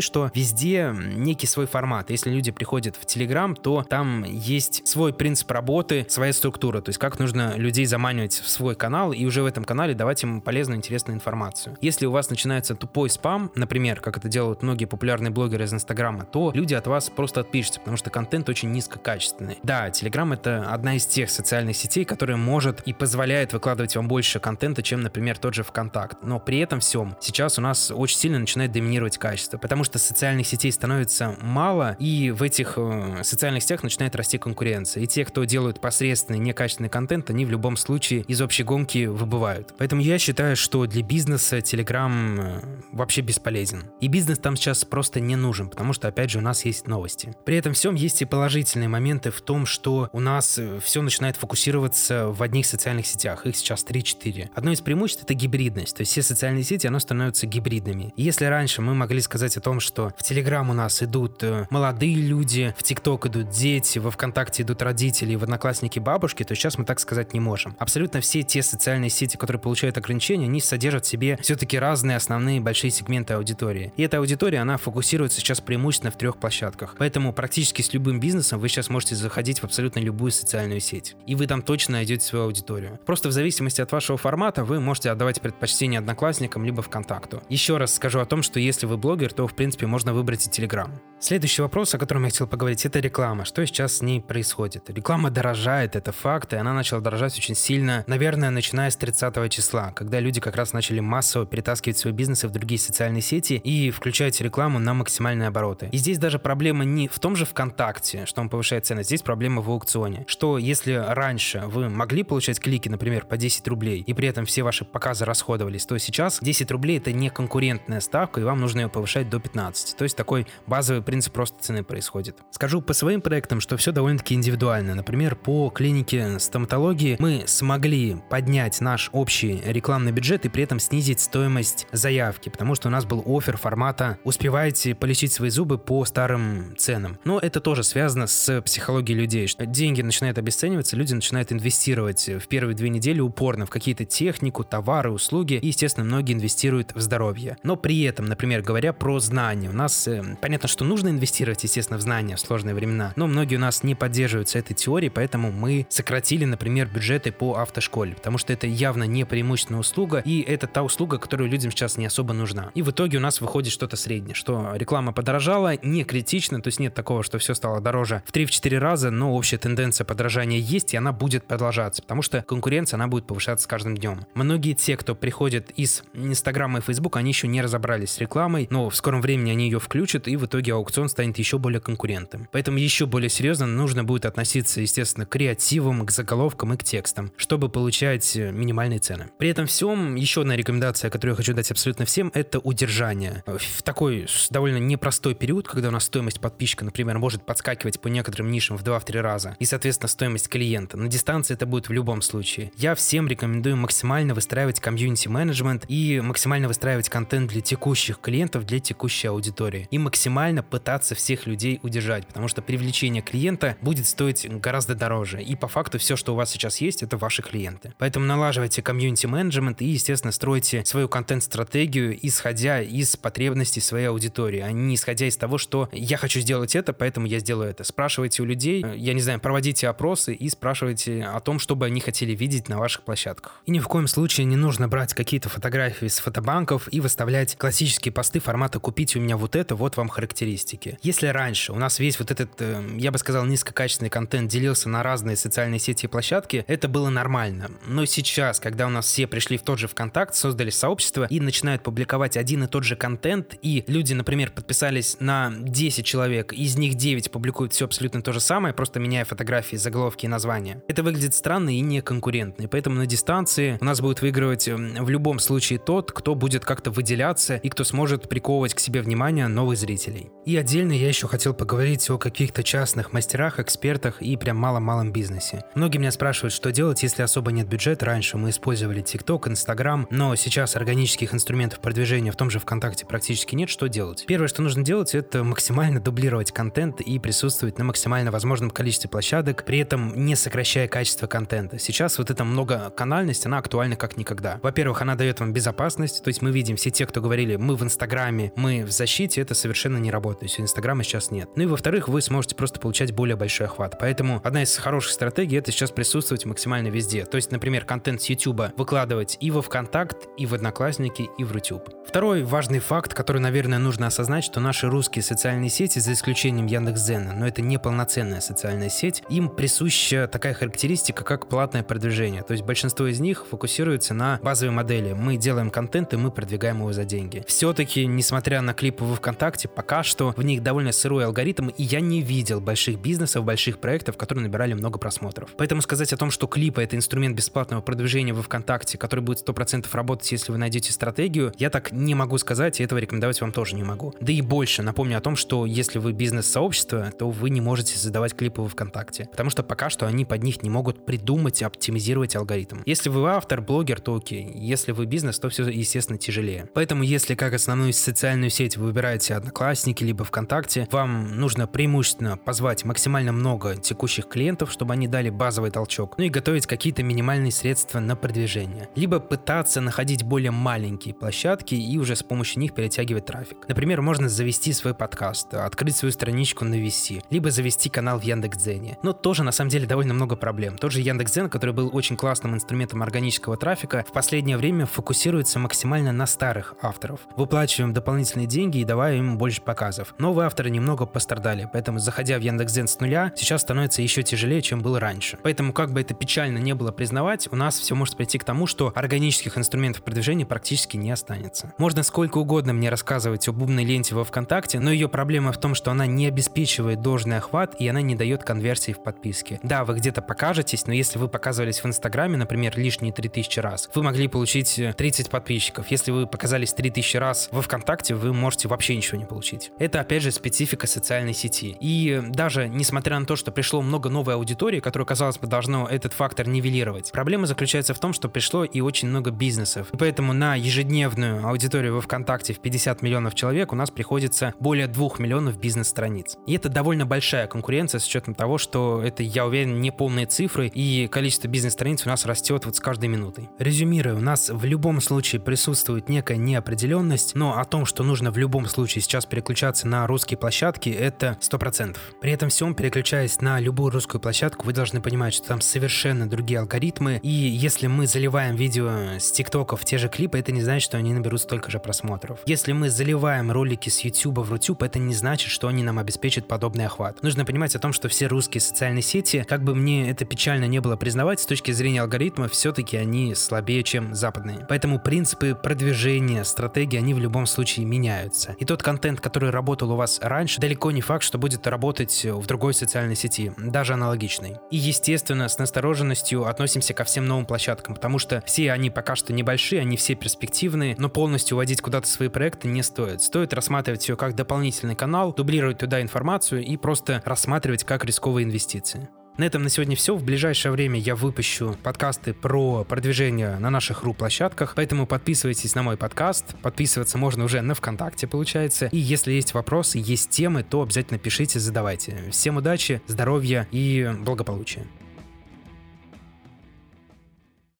что 0.00 0.30
везде 0.34 0.94
некий 0.94 1.46
свой 1.46 1.66
формат. 1.66 2.10
Если 2.10 2.30
люди 2.30 2.50
приходят 2.50 2.96
в 2.96 3.06
Телеграм, 3.06 3.54
то 3.54 3.84
там 3.88 4.24
есть 4.24 4.86
свой 4.86 5.12
принцип 5.12 5.50
работы, 5.50 6.06
своя 6.08 6.32
структура, 6.32 6.80
то 6.80 6.90
есть 6.90 6.98
как 6.98 7.18
нужно 7.18 7.56
людей 7.56 7.86
заманивать 7.86 8.34
в 8.34 8.48
свой 8.48 8.74
канал 8.74 9.12
и 9.12 9.24
уже 9.24 9.42
в 9.42 9.46
этом 9.46 9.64
канале 9.64 9.94
давать 9.94 10.22
им 10.22 10.40
полезную, 10.40 10.78
интересную 10.78 11.16
информацию. 11.16 11.76
Если 11.80 12.06
у 12.06 12.10
вас 12.10 12.30
начинается 12.30 12.74
тупой 12.74 13.10
спам, 13.10 13.50
например, 13.54 14.00
как 14.00 14.16
это 14.16 14.28
делают 14.28 14.62
многие 14.62 14.86
популярный 14.86 15.30
блогер 15.30 15.62
из 15.62 15.72
Инстаграма, 15.72 16.24
то 16.24 16.50
люди 16.54 16.74
от 16.74 16.86
вас 16.86 17.10
просто 17.10 17.40
отпишутся, 17.40 17.80
потому 17.80 17.96
что 17.96 18.10
контент 18.10 18.48
очень 18.48 18.70
низкокачественный. 18.72 19.58
Да, 19.62 19.90
Телеграм 19.90 20.32
это 20.32 20.68
одна 20.70 20.96
из 20.96 21.06
тех 21.06 21.30
социальных 21.30 21.76
сетей, 21.76 22.04
которая 22.04 22.36
может 22.36 22.80
и 22.82 22.92
позволяет 22.92 23.52
выкладывать 23.52 23.96
вам 23.96 24.08
больше 24.08 24.40
контента, 24.40 24.82
чем, 24.82 25.00
например, 25.00 25.38
тот 25.38 25.54
же 25.54 25.62
ВКонтакт. 25.62 26.22
Но 26.22 26.38
при 26.38 26.58
этом 26.58 26.80
всем 26.80 27.16
сейчас 27.26 27.58
у 27.58 27.62
нас 27.62 27.90
очень 27.94 28.18
сильно 28.18 28.38
начинает 28.38 28.72
доминировать 28.72 29.18
качество, 29.18 29.58
потому 29.58 29.84
что 29.84 29.98
социальных 29.98 30.46
сетей 30.46 30.72
становится 30.72 31.36
мало, 31.40 31.96
и 31.98 32.30
в 32.30 32.42
этих 32.42 32.74
э, 32.76 33.22
социальных 33.22 33.62
сетях 33.62 33.82
начинает 33.82 34.14
расти 34.14 34.38
конкуренция. 34.38 35.02
И 35.02 35.06
те, 35.06 35.24
кто 35.24 35.44
делают 35.44 35.80
посредственный, 35.80 36.38
некачественный 36.38 36.88
контент, 36.88 37.30
они 37.30 37.44
в 37.44 37.50
любом 37.50 37.76
случае 37.76 38.22
из 38.22 38.40
общей 38.40 38.62
гонки 38.62 39.06
выбывают. 39.06 39.74
Поэтому 39.78 40.02
я 40.02 40.18
считаю, 40.18 40.56
что 40.56 40.86
для 40.86 41.02
бизнеса 41.02 41.58
Telegram 41.58 42.62
э, 42.62 42.82
вообще 42.92 43.20
бесполезен. 43.20 43.90
И 44.00 44.08
бизнес 44.08 44.38
там 44.38 44.56
сейчас 44.56 44.84
просто 44.84 45.20
не 45.20 45.36
нужен, 45.36 45.68
потому 45.68 45.92
что, 45.92 46.08
опять 46.08 46.30
же, 46.30 46.38
у 46.38 46.42
нас 46.42 46.64
есть 46.64 46.86
новости. 46.86 47.34
При 47.44 47.56
этом 47.56 47.72
всем 47.72 47.94
есть 47.94 48.22
и 48.22 48.24
положительные 48.24 48.88
моменты 48.88 49.30
в 49.30 49.40
том, 49.40 49.66
что 49.66 50.08
у 50.12 50.20
нас 50.20 50.58
э, 50.58 50.78
все 50.82 51.02
начинает 51.02 51.36
фокусироваться 51.36 52.28
в 52.28 52.42
одних 52.42 52.66
социальных 52.66 53.06
сетях. 53.06 53.46
Их 53.46 53.56
сейчас 53.56 53.84
3-4. 53.84 54.50
Одно 54.54 54.70
из 54.72 54.80
преимуществ— 54.80 55.22
это 55.24 55.34
гибридность. 55.34 55.96
То 55.96 56.02
есть 56.02 56.12
все 56.12 56.22
социальные 56.22 56.64
сети, 56.64 56.86
оно 56.86 56.98
становятся 57.16 57.46
гибридными. 57.46 58.12
Если 58.16 58.44
раньше 58.44 58.82
мы 58.82 58.94
могли 58.94 59.20
сказать 59.20 59.56
о 59.56 59.60
том, 59.60 59.80
что 59.80 60.12
в 60.18 60.22
Телеграм 60.22 60.68
у 60.68 60.74
нас 60.74 61.02
идут 61.02 61.42
э, 61.42 61.66
молодые 61.70 62.16
люди, 62.16 62.74
в 62.76 62.82
ТикТок 62.82 63.26
идут 63.26 63.48
дети, 63.48 63.98
во 63.98 64.10
ВКонтакте 64.10 64.62
идут 64.62 64.82
родители, 64.82 65.34
в 65.34 65.42
Одноклассники 65.42 65.98
бабушки, 65.98 66.42
то 66.42 66.54
сейчас 66.54 66.76
мы 66.76 66.84
так 66.84 67.00
сказать 67.00 67.32
не 67.32 67.40
можем. 67.40 67.74
Абсолютно 67.78 68.20
все 68.20 68.42
те 68.42 68.62
социальные 68.62 69.10
сети, 69.10 69.36
которые 69.36 69.60
получают 69.60 69.96
ограничения, 69.96 70.44
они 70.44 70.60
содержат 70.60 71.06
в 71.06 71.08
себе 71.08 71.38
все-таки 71.40 71.78
разные 71.78 72.16
основные 72.16 72.60
большие 72.60 72.90
сегменты 72.90 73.34
аудитории. 73.34 73.92
И 73.96 74.02
эта 74.02 74.18
аудитория, 74.18 74.58
она 74.58 74.76
фокусируется 74.76 75.40
сейчас 75.40 75.60
преимущественно 75.60 76.10
в 76.10 76.18
трех 76.18 76.36
площадках. 76.36 76.96
Поэтому 76.98 77.32
практически 77.32 77.80
с 77.82 77.94
любым 77.94 78.20
бизнесом 78.20 78.60
вы 78.60 78.68
сейчас 78.68 78.90
можете 78.90 79.14
заходить 79.14 79.60
в 79.60 79.64
абсолютно 79.64 80.00
любую 80.00 80.32
социальную 80.32 80.80
сеть. 80.80 81.16
И 81.26 81.34
вы 81.34 81.46
там 81.46 81.62
точно 81.62 81.94
найдете 81.94 82.26
свою 82.26 82.44
аудиторию. 82.44 83.00
Просто 83.06 83.30
в 83.30 83.32
зависимости 83.32 83.80
от 83.80 83.90
вашего 83.90 84.18
формата 84.18 84.64
вы 84.64 84.80
можете 84.80 85.10
отдавать 85.10 85.40
предпочтение 85.40 85.98
Одноклассникам 85.98 86.64
либо 86.64 86.82
ВКонтакту. 87.06 87.42
Еще 87.48 87.76
раз 87.76 87.94
скажу 87.94 88.18
о 88.18 88.26
том, 88.26 88.42
что 88.42 88.58
если 88.58 88.86
вы 88.86 88.96
блогер, 88.96 89.32
то 89.32 89.46
в 89.46 89.54
принципе 89.54 89.86
можно 89.86 90.12
выбрать 90.12 90.46
и 90.46 90.50
Телеграм. 90.50 90.90
Следующий 91.18 91.62
вопрос, 91.62 91.94
о 91.94 91.98
котором 91.98 92.24
я 92.24 92.30
хотел 92.30 92.46
поговорить, 92.46 92.84
это 92.84 93.00
реклама. 93.00 93.46
Что 93.46 93.64
сейчас 93.66 93.96
с 93.96 94.02
ней 94.02 94.20
происходит? 94.20 94.90
Реклама 94.90 95.30
дорожает, 95.30 95.96
это 95.96 96.12
факт, 96.12 96.52
и 96.52 96.56
она 96.56 96.74
начала 96.74 97.00
дорожать 97.00 97.38
очень 97.38 97.54
сильно, 97.54 98.04
наверное, 98.06 98.50
начиная 98.50 98.90
с 98.90 98.96
30 98.96 99.50
числа, 99.50 99.92
когда 99.92 100.20
люди 100.20 100.40
как 100.40 100.56
раз 100.56 100.74
начали 100.74 101.00
массово 101.00 101.46
перетаскивать 101.46 101.96
свои 101.96 102.12
бизнесы 102.12 102.48
в 102.48 102.50
другие 102.50 102.78
социальные 102.78 103.22
сети 103.22 103.54
и 103.54 103.90
включать 103.90 104.40
рекламу 104.42 104.78
на 104.78 104.92
максимальные 104.92 105.48
обороты. 105.48 105.88
И 105.90 105.96
здесь 105.96 106.18
даже 106.18 106.38
проблема 106.38 106.84
не 106.84 107.08
в 107.08 107.18
том 107.18 107.34
же 107.34 107.46
ВКонтакте, 107.46 108.26
что 108.26 108.42
он 108.42 108.50
повышает 108.50 108.84
цены, 108.84 109.02
здесь 109.02 109.22
проблема 109.22 109.62
в 109.62 109.70
аукционе. 109.70 110.24
Что 110.28 110.58
если 110.58 110.92
раньше 110.92 111.62
вы 111.66 111.88
могли 111.88 112.24
получать 112.24 112.60
клики, 112.60 112.90
например, 112.90 113.24
по 113.24 113.38
10 113.38 113.66
рублей, 113.68 114.04
и 114.06 114.12
при 114.12 114.28
этом 114.28 114.44
все 114.44 114.62
ваши 114.62 114.84
показы 114.84 115.24
расходовались, 115.24 115.86
то 115.86 115.96
сейчас 115.98 116.40
10 116.42 116.70
рублей 116.70 116.95
это 116.96 117.12
не 117.12 117.30
конкурентная 117.30 118.00
ставка, 118.00 118.40
и 118.40 118.44
вам 118.44 118.60
нужно 118.60 118.80
ее 118.80 118.88
повышать 118.88 119.28
до 119.28 119.40
15. 119.40 119.96
То 119.96 120.04
есть 120.04 120.16
такой 120.16 120.46
базовый 120.66 121.02
принцип 121.02 121.32
просто 121.32 121.56
цены 121.60 121.84
происходит. 121.84 122.38
Скажу 122.50 122.80
по 122.82 122.92
своим 122.92 123.20
проектам, 123.20 123.60
что 123.60 123.76
все 123.76 123.92
довольно-таки 123.92 124.34
индивидуально. 124.34 124.94
Например, 124.94 125.36
по 125.36 125.70
клинике 125.70 126.38
стоматологии 126.38 127.16
мы 127.18 127.44
смогли 127.46 128.16
поднять 128.30 128.80
наш 128.80 129.10
общий 129.12 129.62
рекламный 129.64 130.12
бюджет 130.12 130.46
и 130.46 130.48
при 130.48 130.62
этом 130.62 130.78
снизить 130.80 131.20
стоимость 131.20 131.86
заявки, 131.92 132.48
потому 132.48 132.74
что 132.74 132.88
у 132.88 132.90
нас 132.90 133.04
был 133.04 133.22
офер 133.26 133.56
формата 133.56 134.18
«Успеваете 134.24 134.94
полечить 134.94 135.32
свои 135.32 135.50
зубы 135.50 135.78
по 135.78 136.04
старым 136.04 136.74
ценам». 136.76 137.18
Но 137.24 137.38
это 137.38 137.60
тоже 137.60 137.82
связано 137.82 138.26
с 138.26 138.62
психологией 138.62 139.18
людей. 139.18 139.46
что 139.46 139.66
Деньги 139.66 140.02
начинают 140.02 140.38
обесцениваться, 140.38 140.96
люди 140.96 141.14
начинают 141.14 141.52
инвестировать 141.52 142.28
в 142.28 142.46
первые 142.48 142.76
две 142.76 142.88
недели 142.88 143.20
упорно 143.20 143.66
в 143.66 143.70
какие-то 143.70 144.04
технику, 144.04 144.64
товары, 144.64 145.10
услуги, 145.10 145.54
и, 145.54 145.68
естественно, 145.68 146.04
многие 146.04 146.34
инвестируют 146.34 146.85
в 146.94 147.00
здоровье. 147.00 147.56
Но 147.62 147.76
при 147.76 148.02
этом, 148.02 148.26
например, 148.26 148.62
говоря 148.62 148.92
про 148.92 149.18
знания, 149.18 149.68
у 149.68 149.72
нас 149.72 150.08
э, 150.08 150.36
понятно, 150.40 150.68
что 150.68 150.84
нужно 150.84 151.08
инвестировать, 151.08 151.62
естественно, 151.64 151.98
в 151.98 152.02
знания 152.02 152.36
в 152.36 152.40
сложные 152.40 152.74
времена, 152.74 153.12
но 153.16 153.26
многие 153.26 153.56
у 153.56 153.60
нас 153.60 153.82
не 153.82 153.94
поддерживаются 153.94 154.58
этой 154.58 154.74
теорией, 154.74 155.10
поэтому 155.10 155.52
мы 155.52 155.86
сократили, 155.88 156.44
например, 156.44 156.88
бюджеты 156.88 157.32
по 157.32 157.56
автошколе, 157.56 158.14
потому 158.14 158.38
что 158.38 158.52
это 158.52 158.66
явно 158.66 159.04
не 159.04 159.24
преимущественная 159.24 159.80
услуга, 159.80 160.22
и 160.24 160.40
это 160.40 160.66
та 160.66 160.82
услуга, 160.82 161.18
которая 161.18 161.48
людям 161.48 161.70
сейчас 161.70 161.96
не 161.96 162.06
особо 162.06 162.34
нужна. 162.34 162.70
И 162.74 162.82
в 162.82 162.90
итоге 162.90 163.18
у 163.18 163.20
нас 163.20 163.40
выходит 163.40 163.72
что-то 163.72 163.96
среднее, 163.96 164.34
что 164.34 164.72
реклама 164.74 165.12
подорожала, 165.12 165.76
не 165.82 166.04
критично, 166.04 166.60
то 166.60 166.68
есть 166.68 166.80
нет 166.80 166.94
такого, 166.94 167.22
что 167.22 167.38
все 167.38 167.54
стало 167.54 167.80
дороже 167.80 168.22
в 168.26 168.32
3-4 168.32 168.78
раза, 168.78 169.10
но 169.10 169.34
общая 169.34 169.58
тенденция 169.58 170.04
подорожания 170.04 170.58
есть, 170.58 170.94
и 170.94 170.96
она 170.96 171.12
будет 171.12 171.44
продолжаться, 171.44 172.02
потому 172.02 172.22
что 172.22 172.42
конкуренция, 172.42 172.96
она 172.96 173.08
будет 173.08 173.26
повышаться 173.26 173.64
с 173.64 173.66
каждым 173.66 173.96
днем. 173.96 174.26
Многие 174.34 174.74
те, 174.74 174.96
кто 174.96 175.14
приходят 175.14 175.70
из 175.70 176.02
Инстаграма 176.14 176.75
и 176.78 176.80
Фейсбука, 176.80 177.18
они 177.18 177.30
еще 177.30 177.48
не 177.48 177.62
разобрались 177.62 178.10
с 178.10 178.18
рекламой, 178.18 178.66
но 178.70 178.88
в 178.90 178.96
скором 178.96 179.20
времени 179.20 179.50
они 179.50 179.66
ее 179.66 179.80
включат, 179.80 180.28
и 180.28 180.36
в 180.36 180.46
итоге 180.46 180.74
аукцион 180.74 181.08
станет 181.08 181.38
еще 181.38 181.58
более 181.58 181.80
конкурентным. 181.80 182.48
Поэтому 182.52 182.78
еще 182.78 183.06
более 183.06 183.28
серьезно 183.28 183.66
нужно 183.66 184.04
будет 184.04 184.26
относиться, 184.26 184.80
естественно, 184.80 185.26
к 185.26 185.30
креативам, 185.30 186.04
к 186.06 186.10
заголовкам 186.10 186.74
и 186.74 186.76
к 186.76 186.84
текстам, 186.84 187.32
чтобы 187.36 187.68
получать 187.68 188.36
э, 188.36 188.50
минимальные 188.50 188.98
цены. 188.98 189.28
При 189.38 189.48
этом 189.48 189.66
всем 189.66 190.14
еще 190.14 190.42
одна 190.42 190.56
рекомендация, 190.56 191.10
которую 191.10 191.32
я 191.32 191.36
хочу 191.36 191.54
дать 191.54 191.70
абсолютно 191.70 192.04
всем, 192.04 192.30
это 192.34 192.58
удержание. 192.58 193.44
В 193.46 193.82
такой 193.82 194.26
довольно 194.50 194.78
непростой 194.78 195.34
период, 195.34 195.68
когда 195.68 195.88
у 195.88 195.92
нас 195.92 196.04
стоимость 196.04 196.40
подписчика, 196.40 196.84
например, 196.84 197.18
может 197.18 197.44
подскакивать 197.44 198.00
по 198.00 198.08
некоторым 198.08 198.50
нишам 198.50 198.78
в 198.78 198.82
2-3 198.82 199.20
раза, 199.20 199.56
и, 199.58 199.64
соответственно, 199.64 200.08
стоимость 200.08 200.48
клиента. 200.48 200.96
На 200.96 201.08
дистанции 201.08 201.54
это 201.54 201.66
будет 201.66 201.88
в 201.88 201.92
любом 201.92 202.22
случае. 202.22 202.72
Я 202.76 202.94
всем 202.94 203.28
рекомендую 203.28 203.76
максимально 203.76 204.34
выстраивать 204.34 204.80
комьюнити-менеджмент 204.80 205.84
и 205.88 206.20
максимально 206.20 206.55
выстраивать 206.64 207.08
контент 207.08 207.50
для 207.50 207.60
текущих 207.60 208.20
клиентов, 208.20 208.64
для 208.64 208.80
текущей 208.80 209.28
аудитории. 209.28 209.86
И 209.90 209.98
максимально 209.98 210.62
пытаться 210.62 211.14
всех 211.14 211.46
людей 211.46 211.80
удержать, 211.82 212.26
потому 212.26 212.48
что 212.48 212.62
привлечение 212.62 213.22
клиента 213.22 213.76
будет 213.82 214.06
стоить 214.06 214.48
гораздо 214.48 214.94
дороже. 214.94 215.42
И 215.42 215.54
по 215.54 215.68
факту 215.68 215.98
все, 215.98 216.16
что 216.16 216.32
у 216.32 216.36
вас 216.36 216.50
сейчас 216.50 216.78
есть, 216.78 217.02
это 217.02 217.16
ваши 217.16 217.42
клиенты. 217.42 217.92
Поэтому 217.98 218.24
налаживайте 218.24 218.82
комьюнити-менеджмент 218.82 219.82
и, 219.82 219.86
естественно, 219.86 220.32
стройте 220.32 220.84
свою 220.84 221.08
контент-стратегию, 221.08 222.18
исходя 222.22 222.80
из 222.80 223.16
потребностей 223.16 223.80
своей 223.80 224.06
аудитории, 224.06 224.60
а 224.60 224.72
не 224.72 224.94
исходя 224.94 225.26
из 225.26 225.36
того, 225.36 225.58
что 225.58 225.88
я 225.92 226.16
хочу 226.16 226.40
сделать 226.40 226.74
это, 226.76 226.92
поэтому 226.92 227.26
я 227.26 227.40
сделаю 227.40 227.70
это. 227.70 227.84
Спрашивайте 227.84 228.42
у 228.42 228.46
людей, 228.46 228.84
я 228.96 229.12
не 229.12 229.20
знаю, 229.20 229.40
проводите 229.40 229.88
опросы 229.88 230.34
и 230.34 230.48
спрашивайте 230.48 231.24
о 231.24 231.40
том, 231.40 231.58
что 231.58 231.76
бы 231.76 231.86
они 231.86 232.00
хотели 232.00 232.34
видеть 232.34 232.68
на 232.68 232.78
ваших 232.78 233.02
площадках. 233.02 233.60
И 233.66 233.70
ни 233.70 233.78
в 233.78 233.88
коем 233.88 234.06
случае 234.06 234.46
не 234.46 234.56
нужно 234.56 234.88
брать 234.88 235.14
какие-то 235.14 235.48
фотографии 235.48 236.06
с 236.06 236.18
фотобанков 236.46 236.88
и 236.92 237.00
выставлять 237.00 237.56
классические 237.56 238.12
посты 238.12 238.38
формата 238.38 238.78
«купите 238.78 239.18
у 239.18 239.22
меня 239.22 239.36
вот 239.36 239.56
это, 239.56 239.74
вот 239.74 239.96
вам 239.96 240.08
характеристики». 240.08 240.96
Если 241.02 241.26
раньше 241.26 241.72
у 241.72 241.76
нас 241.76 241.98
весь 241.98 242.20
вот 242.20 242.30
этот, 242.30 242.50
э, 242.60 242.82
я 242.98 243.10
бы 243.10 243.18
сказал, 243.18 243.44
низкокачественный 243.46 244.10
контент 244.10 244.48
делился 244.48 244.88
на 244.88 245.02
разные 245.02 245.36
социальные 245.36 245.80
сети 245.80 246.06
и 246.06 246.08
площадки, 246.08 246.64
это 246.68 246.86
было 246.86 247.10
нормально. 247.10 247.70
Но 247.84 248.04
сейчас, 248.04 248.60
когда 248.60 248.86
у 248.86 248.90
нас 248.90 249.06
все 249.06 249.26
пришли 249.26 249.58
в 249.58 249.62
тот 249.62 249.80
же 249.80 249.88
ВКонтакт, 249.88 250.36
создали 250.36 250.70
сообщество 250.70 251.26
и 251.28 251.40
начинают 251.40 251.82
публиковать 251.82 252.36
один 252.36 252.62
и 252.62 252.66
тот 252.68 252.84
же 252.84 252.94
контент, 252.94 253.56
и 253.62 253.82
люди, 253.88 254.14
например, 254.14 254.52
подписались 254.52 255.16
на 255.18 255.52
10 255.52 256.06
человек, 256.06 256.52
из 256.52 256.76
них 256.76 256.94
9 256.94 257.32
публикуют 257.32 257.72
все 257.72 257.86
абсолютно 257.86 258.22
то 258.22 258.32
же 258.32 258.38
самое, 258.40 258.72
просто 258.72 259.00
меняя 259.00 259.24
фотографии, 259.24 259.76
заголовки 259.76 260.26
и 260.26 260.28
названия. 260.28 260.80
Это 260.86 261.02
выглядит 261.02 261.34
странно 261.34 261.70
и 261.76 261.80
неконкурентно, 261.80 262.64
и 262.64 262.66
поэтому 262.68 262.96
на 262.96 263.06
дистанции 263.06 263.78
у 263.80 263.84
нас 263.84 264.00
будет 264.00 264.22
выигрывать 264.22 264.68
эм, 264.68 265.04
в 265.04 265.10
любом 265.10 265.40
случае 265.40 265.80
тот, 265.80 266.12
кто 266.12 266.35
будет 266.36 266.64
как-то 266.64 266.90
выделяться 266.90 267.56
и 267.56 267.68
кто 267.68 267.84
сможет 267.84 268.28
приковывать 268.28 268.74
к 268.74 268.80
себе 268.80 269.00
внимание 269.00 269.48
новых 269.48 269.78
зрителей. 269.78 270.30
И 270.44 270.56
отдельно 270.56 270.92
я 270.92 271.08
еще 271.08 271.26
хотел 271.26 271.54
поговорить 271.54 272.08
о 272.10 272.18
каких-то 272.18 272.62
частных 272.62 273.12
мастерах, 273.12 273.58
экспертах 273.58 274.22
и 274.22 274.36
прям 274.36 274.56
малом-малом 274.56 275.12
бизнесе. 275.12 275.64
Многие 275.74 275.98
меня 275.98 276.10
спрашивают, 276.10 276.52
что 276.52 276.70
делать, 276.70 277.02
если 277.02 277.22
особо 277.22 277.50
нет 277.50 277.68
бюджета. 277.68 278.06
Раньше 278.06 278.36
мы 278.36 278.50
использовали 278.50 279.02
TikTok, 279.02 279.48
Instagram, 279.48 280.06
но 280.10 280.36
сейчас 280.36 280.76
органических 280.76 281.34
инструментов 281.34 281.80
продвижения 281.80 282.30
в 282.30 282.36
том 282.36 282.50
же 282.50 282.58
ВКонтакте 282.58 283.06
практически 283.06 283.54
нет. 283.54 283.68
Что 283.68 283.88
делать? 283.88 284.24
Первое, 284.26 284.48
что 284.48 284.62
нужно 284.62 284.84
делать, 284.84 285.14
это 285.14 285.42
максимально 285.42 286.00
дублировать 286.00 286.52
контент 286.52 287.00
и 287.00 287.18
присутствовать 287.18 287.78
на 287.78 287.84
максимально 287.84 288.30
возможном 288.30 288.70
количестве 288.70 289.10
площадок, 289.10 289.64
при 289.64 289.78
этом 289.78 290.24
не 290.24 290.36
сокращая 290.36 290.88
качество 290.88 291.26
контента. 291.26 291.78
Сейчас 291.78 292.18
вот 292.18 292.30
эта 292.30 292.44
многоканальность, 292.44 293.46
она 293.46 293.58
актуальна 293.58 293.96
как 293.96 294.16
никогда. 294.16 294.60
Во-первых, 294.62 295.02
она 295.02 295.14
дает 295.14 295.40
вам 295.40 295.52
безопасность, 295.52 296.25
то 296.26 296.30
есть 296.30 296.42
мы 296.42 296.50
видим 296.50 296.74
все 296.74 296.90
те, 296.90 297.06
кто 297.06 297.20
говорили, 297.20 297.54
мы 297.54 297.76
в 297.76 297.84
Инстаграме, 297.84 298.52
мы 298.56 298.84
в 298.84 298.90
защите, 298.90 299.40
это 299.40 299.54
совершенно 299.54 299.98
не 299.98 300.10
работает. 300.10 300.56
То 300.56 300.60
Инстаграма 300.60 301.04
сейчас 301.04 301.30
нет. 301.30 301.48
Ну 301.54 301.62
и 301.62 301.66
во-вторых, 301.66 302.08
вы 302.08 302.20
сможете 302.20 302.56
просто 302.56 302.80
получать 302.80 303.12
более 303.12 303.36
большой 303.36 303.68
охват. 303.68 303.96
Поэтому 304.00 304.40
одна 304.42 304.64
из 304.64 304.76
хороших 304.76 305.12
стратегий 305.12 305.56
это 305.56 305.70
сейчас 305.70 305.92
присутствовать 305.92 306.44
максимально 306.44 306.88
везде. 306.88 307.26
То 307.26 307.36
есть, 307.36 307.52
например, 307.52 307.84
контент 307.84 308.22
с 308.22 308.24
YouTube 308.28 308.76
выкладывать 308.76 309.36
и 309.38 309.52
во 309.52 309.62
ВКонтакт, 309.62 310.26
и 310.36 310.46
в 310.46 310.54
Одноклассники, 310.54 311.30
и 311.38 311.44
в 311.44 311.52
Рутюб. 311.52 311.88
Второй 312.04 312.42
важный 312.42 312.80
факт, 312.80 313.14
который, 313.14 313.40
наверное, 313.40 313.78
нужно 313.78 314.08
осознать, 314.08 314.42
что 314.42 314.58
наши 314.58 314.88
русские 314.88 315.22
социальные 315.22 315.70
сети, 315.70 316.00
за 316.00 316.12
исключением 316.12 316.66
Яндекс.Дзена, 316.66 317.34
но 317.34 317.46
это 317.46 317.62
не 317.62 317.78
полноценная 317.78 318.40
социальная 318.40 318.88
сеть, 318.88 319.22
им 319.28 319.48
присуща 319.48 320.26
такая 320.26 320.54
характеристика, 320.54 321.22
как 321.22 321.48
платное 321.48 321.84
продвижение. 321.84 322.42
То 322.42 322.52
есть 322.52 322.64
большинство 322.64 323.06
из 323.06 323.20
них 323.20 323.46
фокусируется 323.48 324.12
на 324.12 324.40
базовой 324.42 324.74
модели. 324.74 325.12
Мы 325.12 325.36
делаем 325.36 325.70
контент, 325.70 326.15
и 326.16 326.18
мы 326.18 326.30
продвигаем 326.30 326.78
его 326.78 326.92
за 326.92 327.04
деньги. 327.04 327.44
Все-таки, 327.46 328.06
несмотря 328.06 328.60
на 328.60 328.74
клипы 328.74 329.04
во 329.04 329.14
ВКонтакте, 329.14 329.68
пока 329.68 330.02
что 330.02 330.34
в 330.36 330.42
них 330.42 330.62
довольно 330.62 330.92
сырой 330.92 331.24
алгоритм, 331.24 331.68
и 331.68 331.82
я 331.82 332.00
не 332.00 332.22
видел 332.22 332.60
больших 332.60 332.98
бизнесов, 332.98 333.44
больших 333.44 333.78
проектов, 333.78 334.16
которые 334.16 334.44
набирали 334.44 334.74
много 334.74 334.98
просмотров. 334.98 335.50
Поэтому 335.56 335.82
сказать 335.82 336.12
о 336.12 336.16
том, 336.16 336.30
что 336.30 336.46
клипы— 336.46 336.82
это 336.82 336.96
инструмент 336.96 337.36
бесплатного 337.36 337.80
продвижения 337.80 338.32
во 338.32 338.42
ВКонтакте, 338.42 338.98
который 338.98 339.20
будет 339.20 339.46
100% 339.46 339.86
работать, 339.92 340.30
если 340.32 340.52
вы 340.52 340.58
найдете 340.58 340.92
стратегию, 340.92 341.52
я 341.58 341.70
так 341.70 341.92
не 341.92 342.14
могу 342.14 342.38
сказать, 342.38 342.80
и 342.80 342.84
этого 342.84 342.98
рекомендовать 342.98 343.40
вам 343.40 343.52
тоже 343.52 343.76
не 343.76 343.84
могу. 343.84 344.14
Да 344.20 344.32
и 344.32 344.40
больше 344.40 344.82
напомню 344.82 345.18
о 345.18 345.20
том, 345.20 345.36
что 345.36 345.66
если 345.66 345.98
вы 345.98 346.12
бизнес-сообщество, 346.12 347.12
то 347.18 347.30
вы 347.30 347.50
не 347.50 347.60
можете 347.60 347.96
создавать 347.96 348.34
клипы 348.34 348.62
во 348.62 348.68
ВКонтакте, 348.68 349.28
потому 349.30 349.50
что 349.50 349.62
пока 349.62 349.90
что 349.90 350.06
они 350.06 350.24
под 350.24 350.42
них 350.42 350.62
не 350.62 350.70
могут 350.70 351.04
придумать 351.04 351.60
и 351.62 351.64
оптимизировать 351.64 352.36
алгоритм. 352.36 352.78
Если 352.86 353.08
вы 353.08 353.28
автор, 353.28 353.60
блогер, 353.60 354.00
то 354.00 354.14
окей. 354.14 354.50
Если 354.54 354.92
вы 354.92 355.06
бизнес, 355.06 355.38
то 355.38 355.48
все, 355.48 355.68
естественно, 355.68 356.05
тяжелее. 356.14 356.68
Поэтому, 356.74 357.02
если 357.02 357.34
как 357.34 357.54
основную 357.54 357.92
социальную 357.92 358.50
сеть 358.50 358.76
вы 358.76 358.86
выбираете 358.86 359.34
Одноклассники 359.34 360.04
либо 360.04 360.24
ВКонтакте, 360.24 360.86
вам 360.92 361.38
нужно 361.40 361.66
преимущественно 361.66 362.36
позвать 362.36 362.84
максимально 362.84 363.32
много 363.32 363.76
текущих 363.76 364.28
клиентов, 364.28 364.70
чтобы 364.70 364.92
они 364.92 365.08
дали 365.08 365.30
базовый 365.30 365.70
толчок, 365.70 366.14
ну 366.18 366.24
и 366.24 366.28
готовить 366.28 366.66
какие-то 366.66 367.02
минимальные 367.02 367.50
средства 367.50 367.98
на 367.98 368.14
продвижение. 368.14 368.88
Либо 368.94 369.18
пытаться 369.18 369.80
находить 369.80 370.22
более 370.22 370.50
маленькие 370.50 371.14
площадки 371.14 371.74
и 371.74 371.98
уже 371.98 372.14
с 372.14 372.22
помощью 372.22 372.60
них 372.60 372.74
перетягивать 372.74 373.26
трафик. 373.26 373.58
Например, 373.68 374.02
можно 374.02 374.28
завести 374.28 374.72
свой 374.72 374.94
подкаст, 374.94 375.54
открыть 375.54 375.96
свою 375.96 376.12
страничку 376.12 376.64
на 376.64 376.74
VC, 376.74 377.22
либо 377.30 377.50
завести 377.50 377.88
канал 377.88 378.20
в 378.20 378.22
Яндекс.Дзене. 378.22 378.98
Но 379.02 379.12
тоже 379.12 379.42
на 379.42 379.52
самом 379.52 379.70
деле 379.70 379.86
довольно 379.86 380.14
много 380.14 380.36
проблем. 380.36 380.76
Тот 380.76 380.92
же 380.92 381.00
Яндекс.Дзен, 381.00 381.48
который 381.48 381.72
был 381.72 381.90
очень 381.92 382.16
классным 382.16 382.54
инструментом 382.54 383.02
органического 383.02 383.56
трафика, 383.56 384.04
в 384.06 384.12
последнее 384.12 384.56
время 384.56 384.86
фокусируется 384.86 385.58
максимально 385.58 385.95
на 386.02 386.26
старых 386.26 386.74
авторов. 386.82 387.20
Выплачиваем 387.36 387.92
дополнительные 387.92 388.46
деньги 388.46 388.78
и 388.78 388.84
давая 388.84 389.16
им 389.16 389.38
больше 389.38 389.62
показов. 389.62 390.14
Новые 390.18 390.46
авторы 390.46 390.70
немного 390.70 391.06
пострадали, 391.06 391.68
поэтому 391.72 391.98
заходя 391.98 392.38
в 392.38 392.42
Яндекс.Дзен 392.42 392.88
с 392.88 393.00
нуля, 393.00 393.32
сейчас 393.36 393.62
становится 393.62 394.02
еще 394.02 394.22
тяжелее, 394.22 394.62
чем 394.62 394.80
было 394.80 395.00
раньше. 395.00 395.38
Поэтому, 395.42 395.72
как 395.72 395.92
бы 395.92 396.00
это 396.00 396.14
печально 396.14 396.58
не 396.58 396.74
было 396.74 396.92
признавать, 396.92 397.48
у 397.50 397.56
нас 397.56 397.78
все 397.78 397.94
может 397.94 398.16
прийти 398.16 398.38
к 398.38 398.44
тому, 398.44 398.66
что 398.66 398.92
органических 398.94 399.58
инструментов 399.58 400.02
продвижения 400.02 400.46
практически 400.46 400.96
не 400.96 401.10
останется. 401.10 401.72
Можно 401.78 402.02
сколько 402.02 402.38
угодно 402.38 402.72
мне 402.72 402.90
рассказывать 402.90 403.48
об 403.48 403.62
умной 403.62 403.84
ленте 403.84 404.14
во 404.14 404.24
ВКонтакте, 404.24 404.80
но 404.80 404.90
ее 404.90 405.08
проблема 405.08 405.52
в 405.52 405.58
том, 405.58 405.74
что 405.74 405.90
она 405.90 406.06
не 406.06 406.26
обеспечивает 406.26 407.00
должный 407.00 407.38
охват 407.38 407.76
и 407.78 407.88
она 407.88 408.02
не 408.02 408.14
дает 408.14 408.44
конверсии 408.44 408.92
в 408.92 409.02
подписке. 409.02 409.60
Да, 409.62 409.84
вы 409.84 409.94
где-то 409.94 410.22
покажетесь, 410.22 410.86
но 410.86 410.92
если 410.92 411.18
вы 411.18 411.28
показывались 411.28 411.82
в 411.82 411.86
Инстаграме, 411.86 412.36
например, 412.36 412.78
лишние 412.78 413.12
3000 413.12 413.60
раз, 413.60 413.88
вы 413.94 414.02
могли 414.02 414.28
получить 414.28 414.80
30 414.96 415.30
подписчиков. 415.30 415.85
Если 415.90 416.10
вы 416.10 416.26
показались 416.26 416.72
3000 416.72 417.16
раз 417.16 417.48
во 417.52 417.62
ВКонтакте, 417.62 418.14
вы 418.14 418.32
можете 418.32 418.68
вообще 418.68 418.96
ничего 418.96 419.18
не 419.18 419.24
получить. 419.24 419.70
Это, 419.78 420.00
опять 420.00 420.22
же, 420.22 420.30
специфика 420.30 420.86
социальной 420.86 421.34
сети. 421.34 421.76
И 421.80 422.22
даже 422.28 422.68
несмотря 422.68 423.18
на 423.18 423.26
то, 423.26 423.36
что 423.36 423.52
пришло 423.52 423.82
много 423.82 424.08
новой 424.08 424.34
аудитории, 424.34 424.80
которую, 424.80 425.06
казалось 425.06 425.38
бы, 425.38 425.46
должно 425.46 425.86
этот 425.86 426.12
фактор 426.12 426.48
нивелировать, 426.48 427.12
проблема 427.12 427.46
заключается 427.46 427.94
в 427.94 427.98
том, 427.98 428.12
что 428.12 428.28
пришло 428.28 428.64
и 428.64 428.80
очень 428.80 429.08
много 429.08 429.30
бизнесов. 429.30 429.88
И 429.92 429.96
поэтому 429.96 430.32
на 430.32 430.56
ежедневную 430.56 431.46
аудиторию 431.46 431.94
во 431.94 432.00
ВКонтакте 432.00 432.52
в 432.52 432.60
50 432.60 433.02
миллионов 433.02 433.34
человек 433.34 433.72
у 433.72 433.76
нас 433.76 433.90
приходится 433.90 434.54
более 434.58 434.88
2 434.88 435.10
миллионов 435.18 435.58
бизнес-страниц. 435.58 436.36
И 436.46 436.54
это 436.54 436.68
довольно 436.68 437.06
большая 437.06 437.46
конкуренция 437.46 438.00
с 438.00 438.06
учетом 438.06 438.34
того, 438.34 438.58
что 438.58 439.02
это, 439.02 439.22
я 439.22 439.46
уверен, 439.46 439.80
не 439.80 439.90
полные 439.90 440.26
цифры, 440.26 440.68
и 440.68 441.06
количество 441.08 441.48
бизнес-страниц 441.48 442.06
у 442.06 442.08
нас 442.08 442.26
растет 442.26 442.66
вот 442.66 442.76
с 442.76 442.80
каждой 442.80 443.08
минутой. 443.08 443.48
Резюмируя, 443.58 444.14
у 444.14 444.20
нас 444.20 444.50
в 444.50 444.64
любом 444.64 445.00
случае 445.00 445.40
присутствует 445.40 445.75
некая 446.08 446.36
неопределенность, 446.36 447.34
но 447.34 447.58
о 447.58 447.64
том, 447.64 447.86
что 447.86 448.02
нужно 448.02 448.30
в 448.30 448.38
любом 448.38 448.66
случае 448.66 449.02
сейчас 449.02 449.26
переключаться 449.26 449.86
на 449.86 450.06
русские 450.06 450.38
площадки, 450.38 450.88
это 450.88 451.38
100%. 451.40 451.96
При 452.20 452.32
этом 452.32 452.48
всем, 452.48 452.74
переключаясь 452.74 453.40
на 453.40 453.60
любую 453.60 453.90
русскую 453.90 454.20
площадку, 454.20 454.66
вы 454.66 454.72
должны 454.72 455.00
понимать, 455.00 455.34
что 455.34 455.48
там 455.48 455.60
совершенно 455.60 456.28
другие 456.28 456.60
алгоритмы, 456.60 457.20
и 457.22 457.30
если 457.30 457.86
мы 457.86 458.06
заливаем 458.06 458.56
видео 458.56 459.18
с 459.18 459.32
ТикТока 459.32 459.76
в 459.76 459.84
те 459.84 459.98
же 459.98 460.08
клипы, 460.08 460.38
это 460.38 460.52
не 460.52 460.62
значит, 460.62 460.84
что 460.84 460.98
они 460.98 461.12
наберут 461.12 461.40
столько 461.40 461.70
же 461.70 461.78
просмотров. 461.78 462.40
Если 462.46 462.72
мы 462.72 462.90
заливаем 462.90 463.50
ролики 463.50 463.88
с 463.88 464.00
YouTube 464.00 464.38
в 464.38 464.50
Рутюб, 464.50 464.82
это 464.82 464.98
не 464.98 465.14
значит, 465.14 465.50
что 465.50 465.68
они 465.68 465.82
нам 465.82 465.98
обеспечат 465.98 466.46
подобный 466.46 466.86
охват. 466.86 467.22
Нужно 467.22 467.44
понимать 467.44 467.74
о 467.74 467.78
том, 467.78 467.92
что 467.92 468.08
все 468.08 468.26
русские 468.26 468.60
социальные 468.60 469.02
сети, 469.02 469.44
как 469.48 469.64
бы 469.64 469.74
мне 469.74 470.10
это 470.10 470.24
печально 470.24 470.66
не 470.66 470.80
было 470.80 470.96
признавать, 470.96 471.40
с 471.40 471.46
точки 471.46 471.72
зрения 471.72 472.02
алгоритма, 472.02 472.48
все-таки 472.48 472.96
они 472.96 473.34
слабее, 473.34 473.82
чем 473.82 474.14
западные. 474.14 474.66
Поэтому 474.68 475.00
принципы 475.00 475.55
продвижения, 475.56 476.44
стратегии, 476.44 476.98
они 476.98 477.14
в 477.14 477.18
любом 477.18 477.46
случае 477.46 477.86
меняются. 477.86 478.56
И 478.58 478.64
тот 478.64 478.82
контент, 478.82 479.20
который 479.20 479.50
работал 479.50 479.92
у 479.92 479.96
вас 479.96 480.18
раньше, 480.22 480.60
далеко 480.60 480.90
не 480.90 481.00
факт, 481.00 481.24
что 481.24 481.38
будет 481.38 481.66
работать 481.66 482.24
в 482.24 482.46
другой 482.46 482.74
социальной 482.74 483.16
сети, 483.16 483.52
даже 483.56 483.94
аналогичной. 483.94 484.56
И, 484.70 484.76
естественно, 484.76 485.48
с 485.48 485.58
настороженностью 485.58 486.46
относимся 486.46 486.94
ко 486.94 487.04
всем 487.04 487.26
новым 487.26 487.46
площадкам, 487.46 487.94
потому 487.94 488.18
что 488.18 488.42
все 488.46 488.72
они 488.72 488.90
пока 488.90 489.16
что 489.16 489.32
небольшие, 489.32 489.80
они 489.80 489.96
все 489.96 490.14
перспективные, 490.14 490.94
но 490.98 491.08
полностью 491.08 491.56
уводить 491.56 491.80
куда-то 491.80 492.08
свои 492.08 492.28
проекты 492.28 492.68
не 492.68 492.82
стоит. 492.82 493.22
Стоит 493.22 493.52
рассматривать 493.52 494.02
все 494.02 494.16
как 494.16 494.34
дополнительный 494.34 494.94
канал, 494.94 495.32
дублировать 495.32 495.78
туда 495.78 496.00
информацию 496.00 496.64
и 496.64 496.76
просто 496.76 497.22
рассматривать 497.24 497.84
как 497.84 498.04
рисковые 498.04 498.44
инвестиции. 498.44 499.08
На 499.38 499.44
этом 499.44 499.62
на 499.62 499.68
сегодня 499.68 499.96
все. 499.96 500.16
В 500.16 500.24
ближайшее 500.24 500.72
время 500.72 500.98
я 500.98 501.14
выпущу 501.14 501.76
подкасты 501.82 502.32
про 502.32 502.84
продвижение 502.84 503.58
на 503.58 503.68
наших 503.68 504.02
ру-площадках, 504.02 504.72
поэтому 504.74 505.06
подписывайтесь 505.06 505.74
на 505.74 505.82
мой 505.82 505.98
подкаст. 505.98 506.54
Подписываться 506.62 507.18
можно 507.18 507.44
уже 507.44 507.60
на 507.60 507.74
ВКонтакте, 507.74 508.26
получается. 508.26 508.86
И 508.86 508.96
если 508.96 509.32
есть 509.32 509.52
вопросы, 509.52 509.98
есть 510.02 510.30
темы, 510.30 510.62
то 510.62 510.80
обязательно 510.80 511.18
пишите, 511.18 511.60
задавайте. 511.60 512.16
Всем 512.30 512.56
удачи, 512.56 513.02
здоровья 513.06 513.68
и 513.72 514.10
благополучия. 514.20 514.86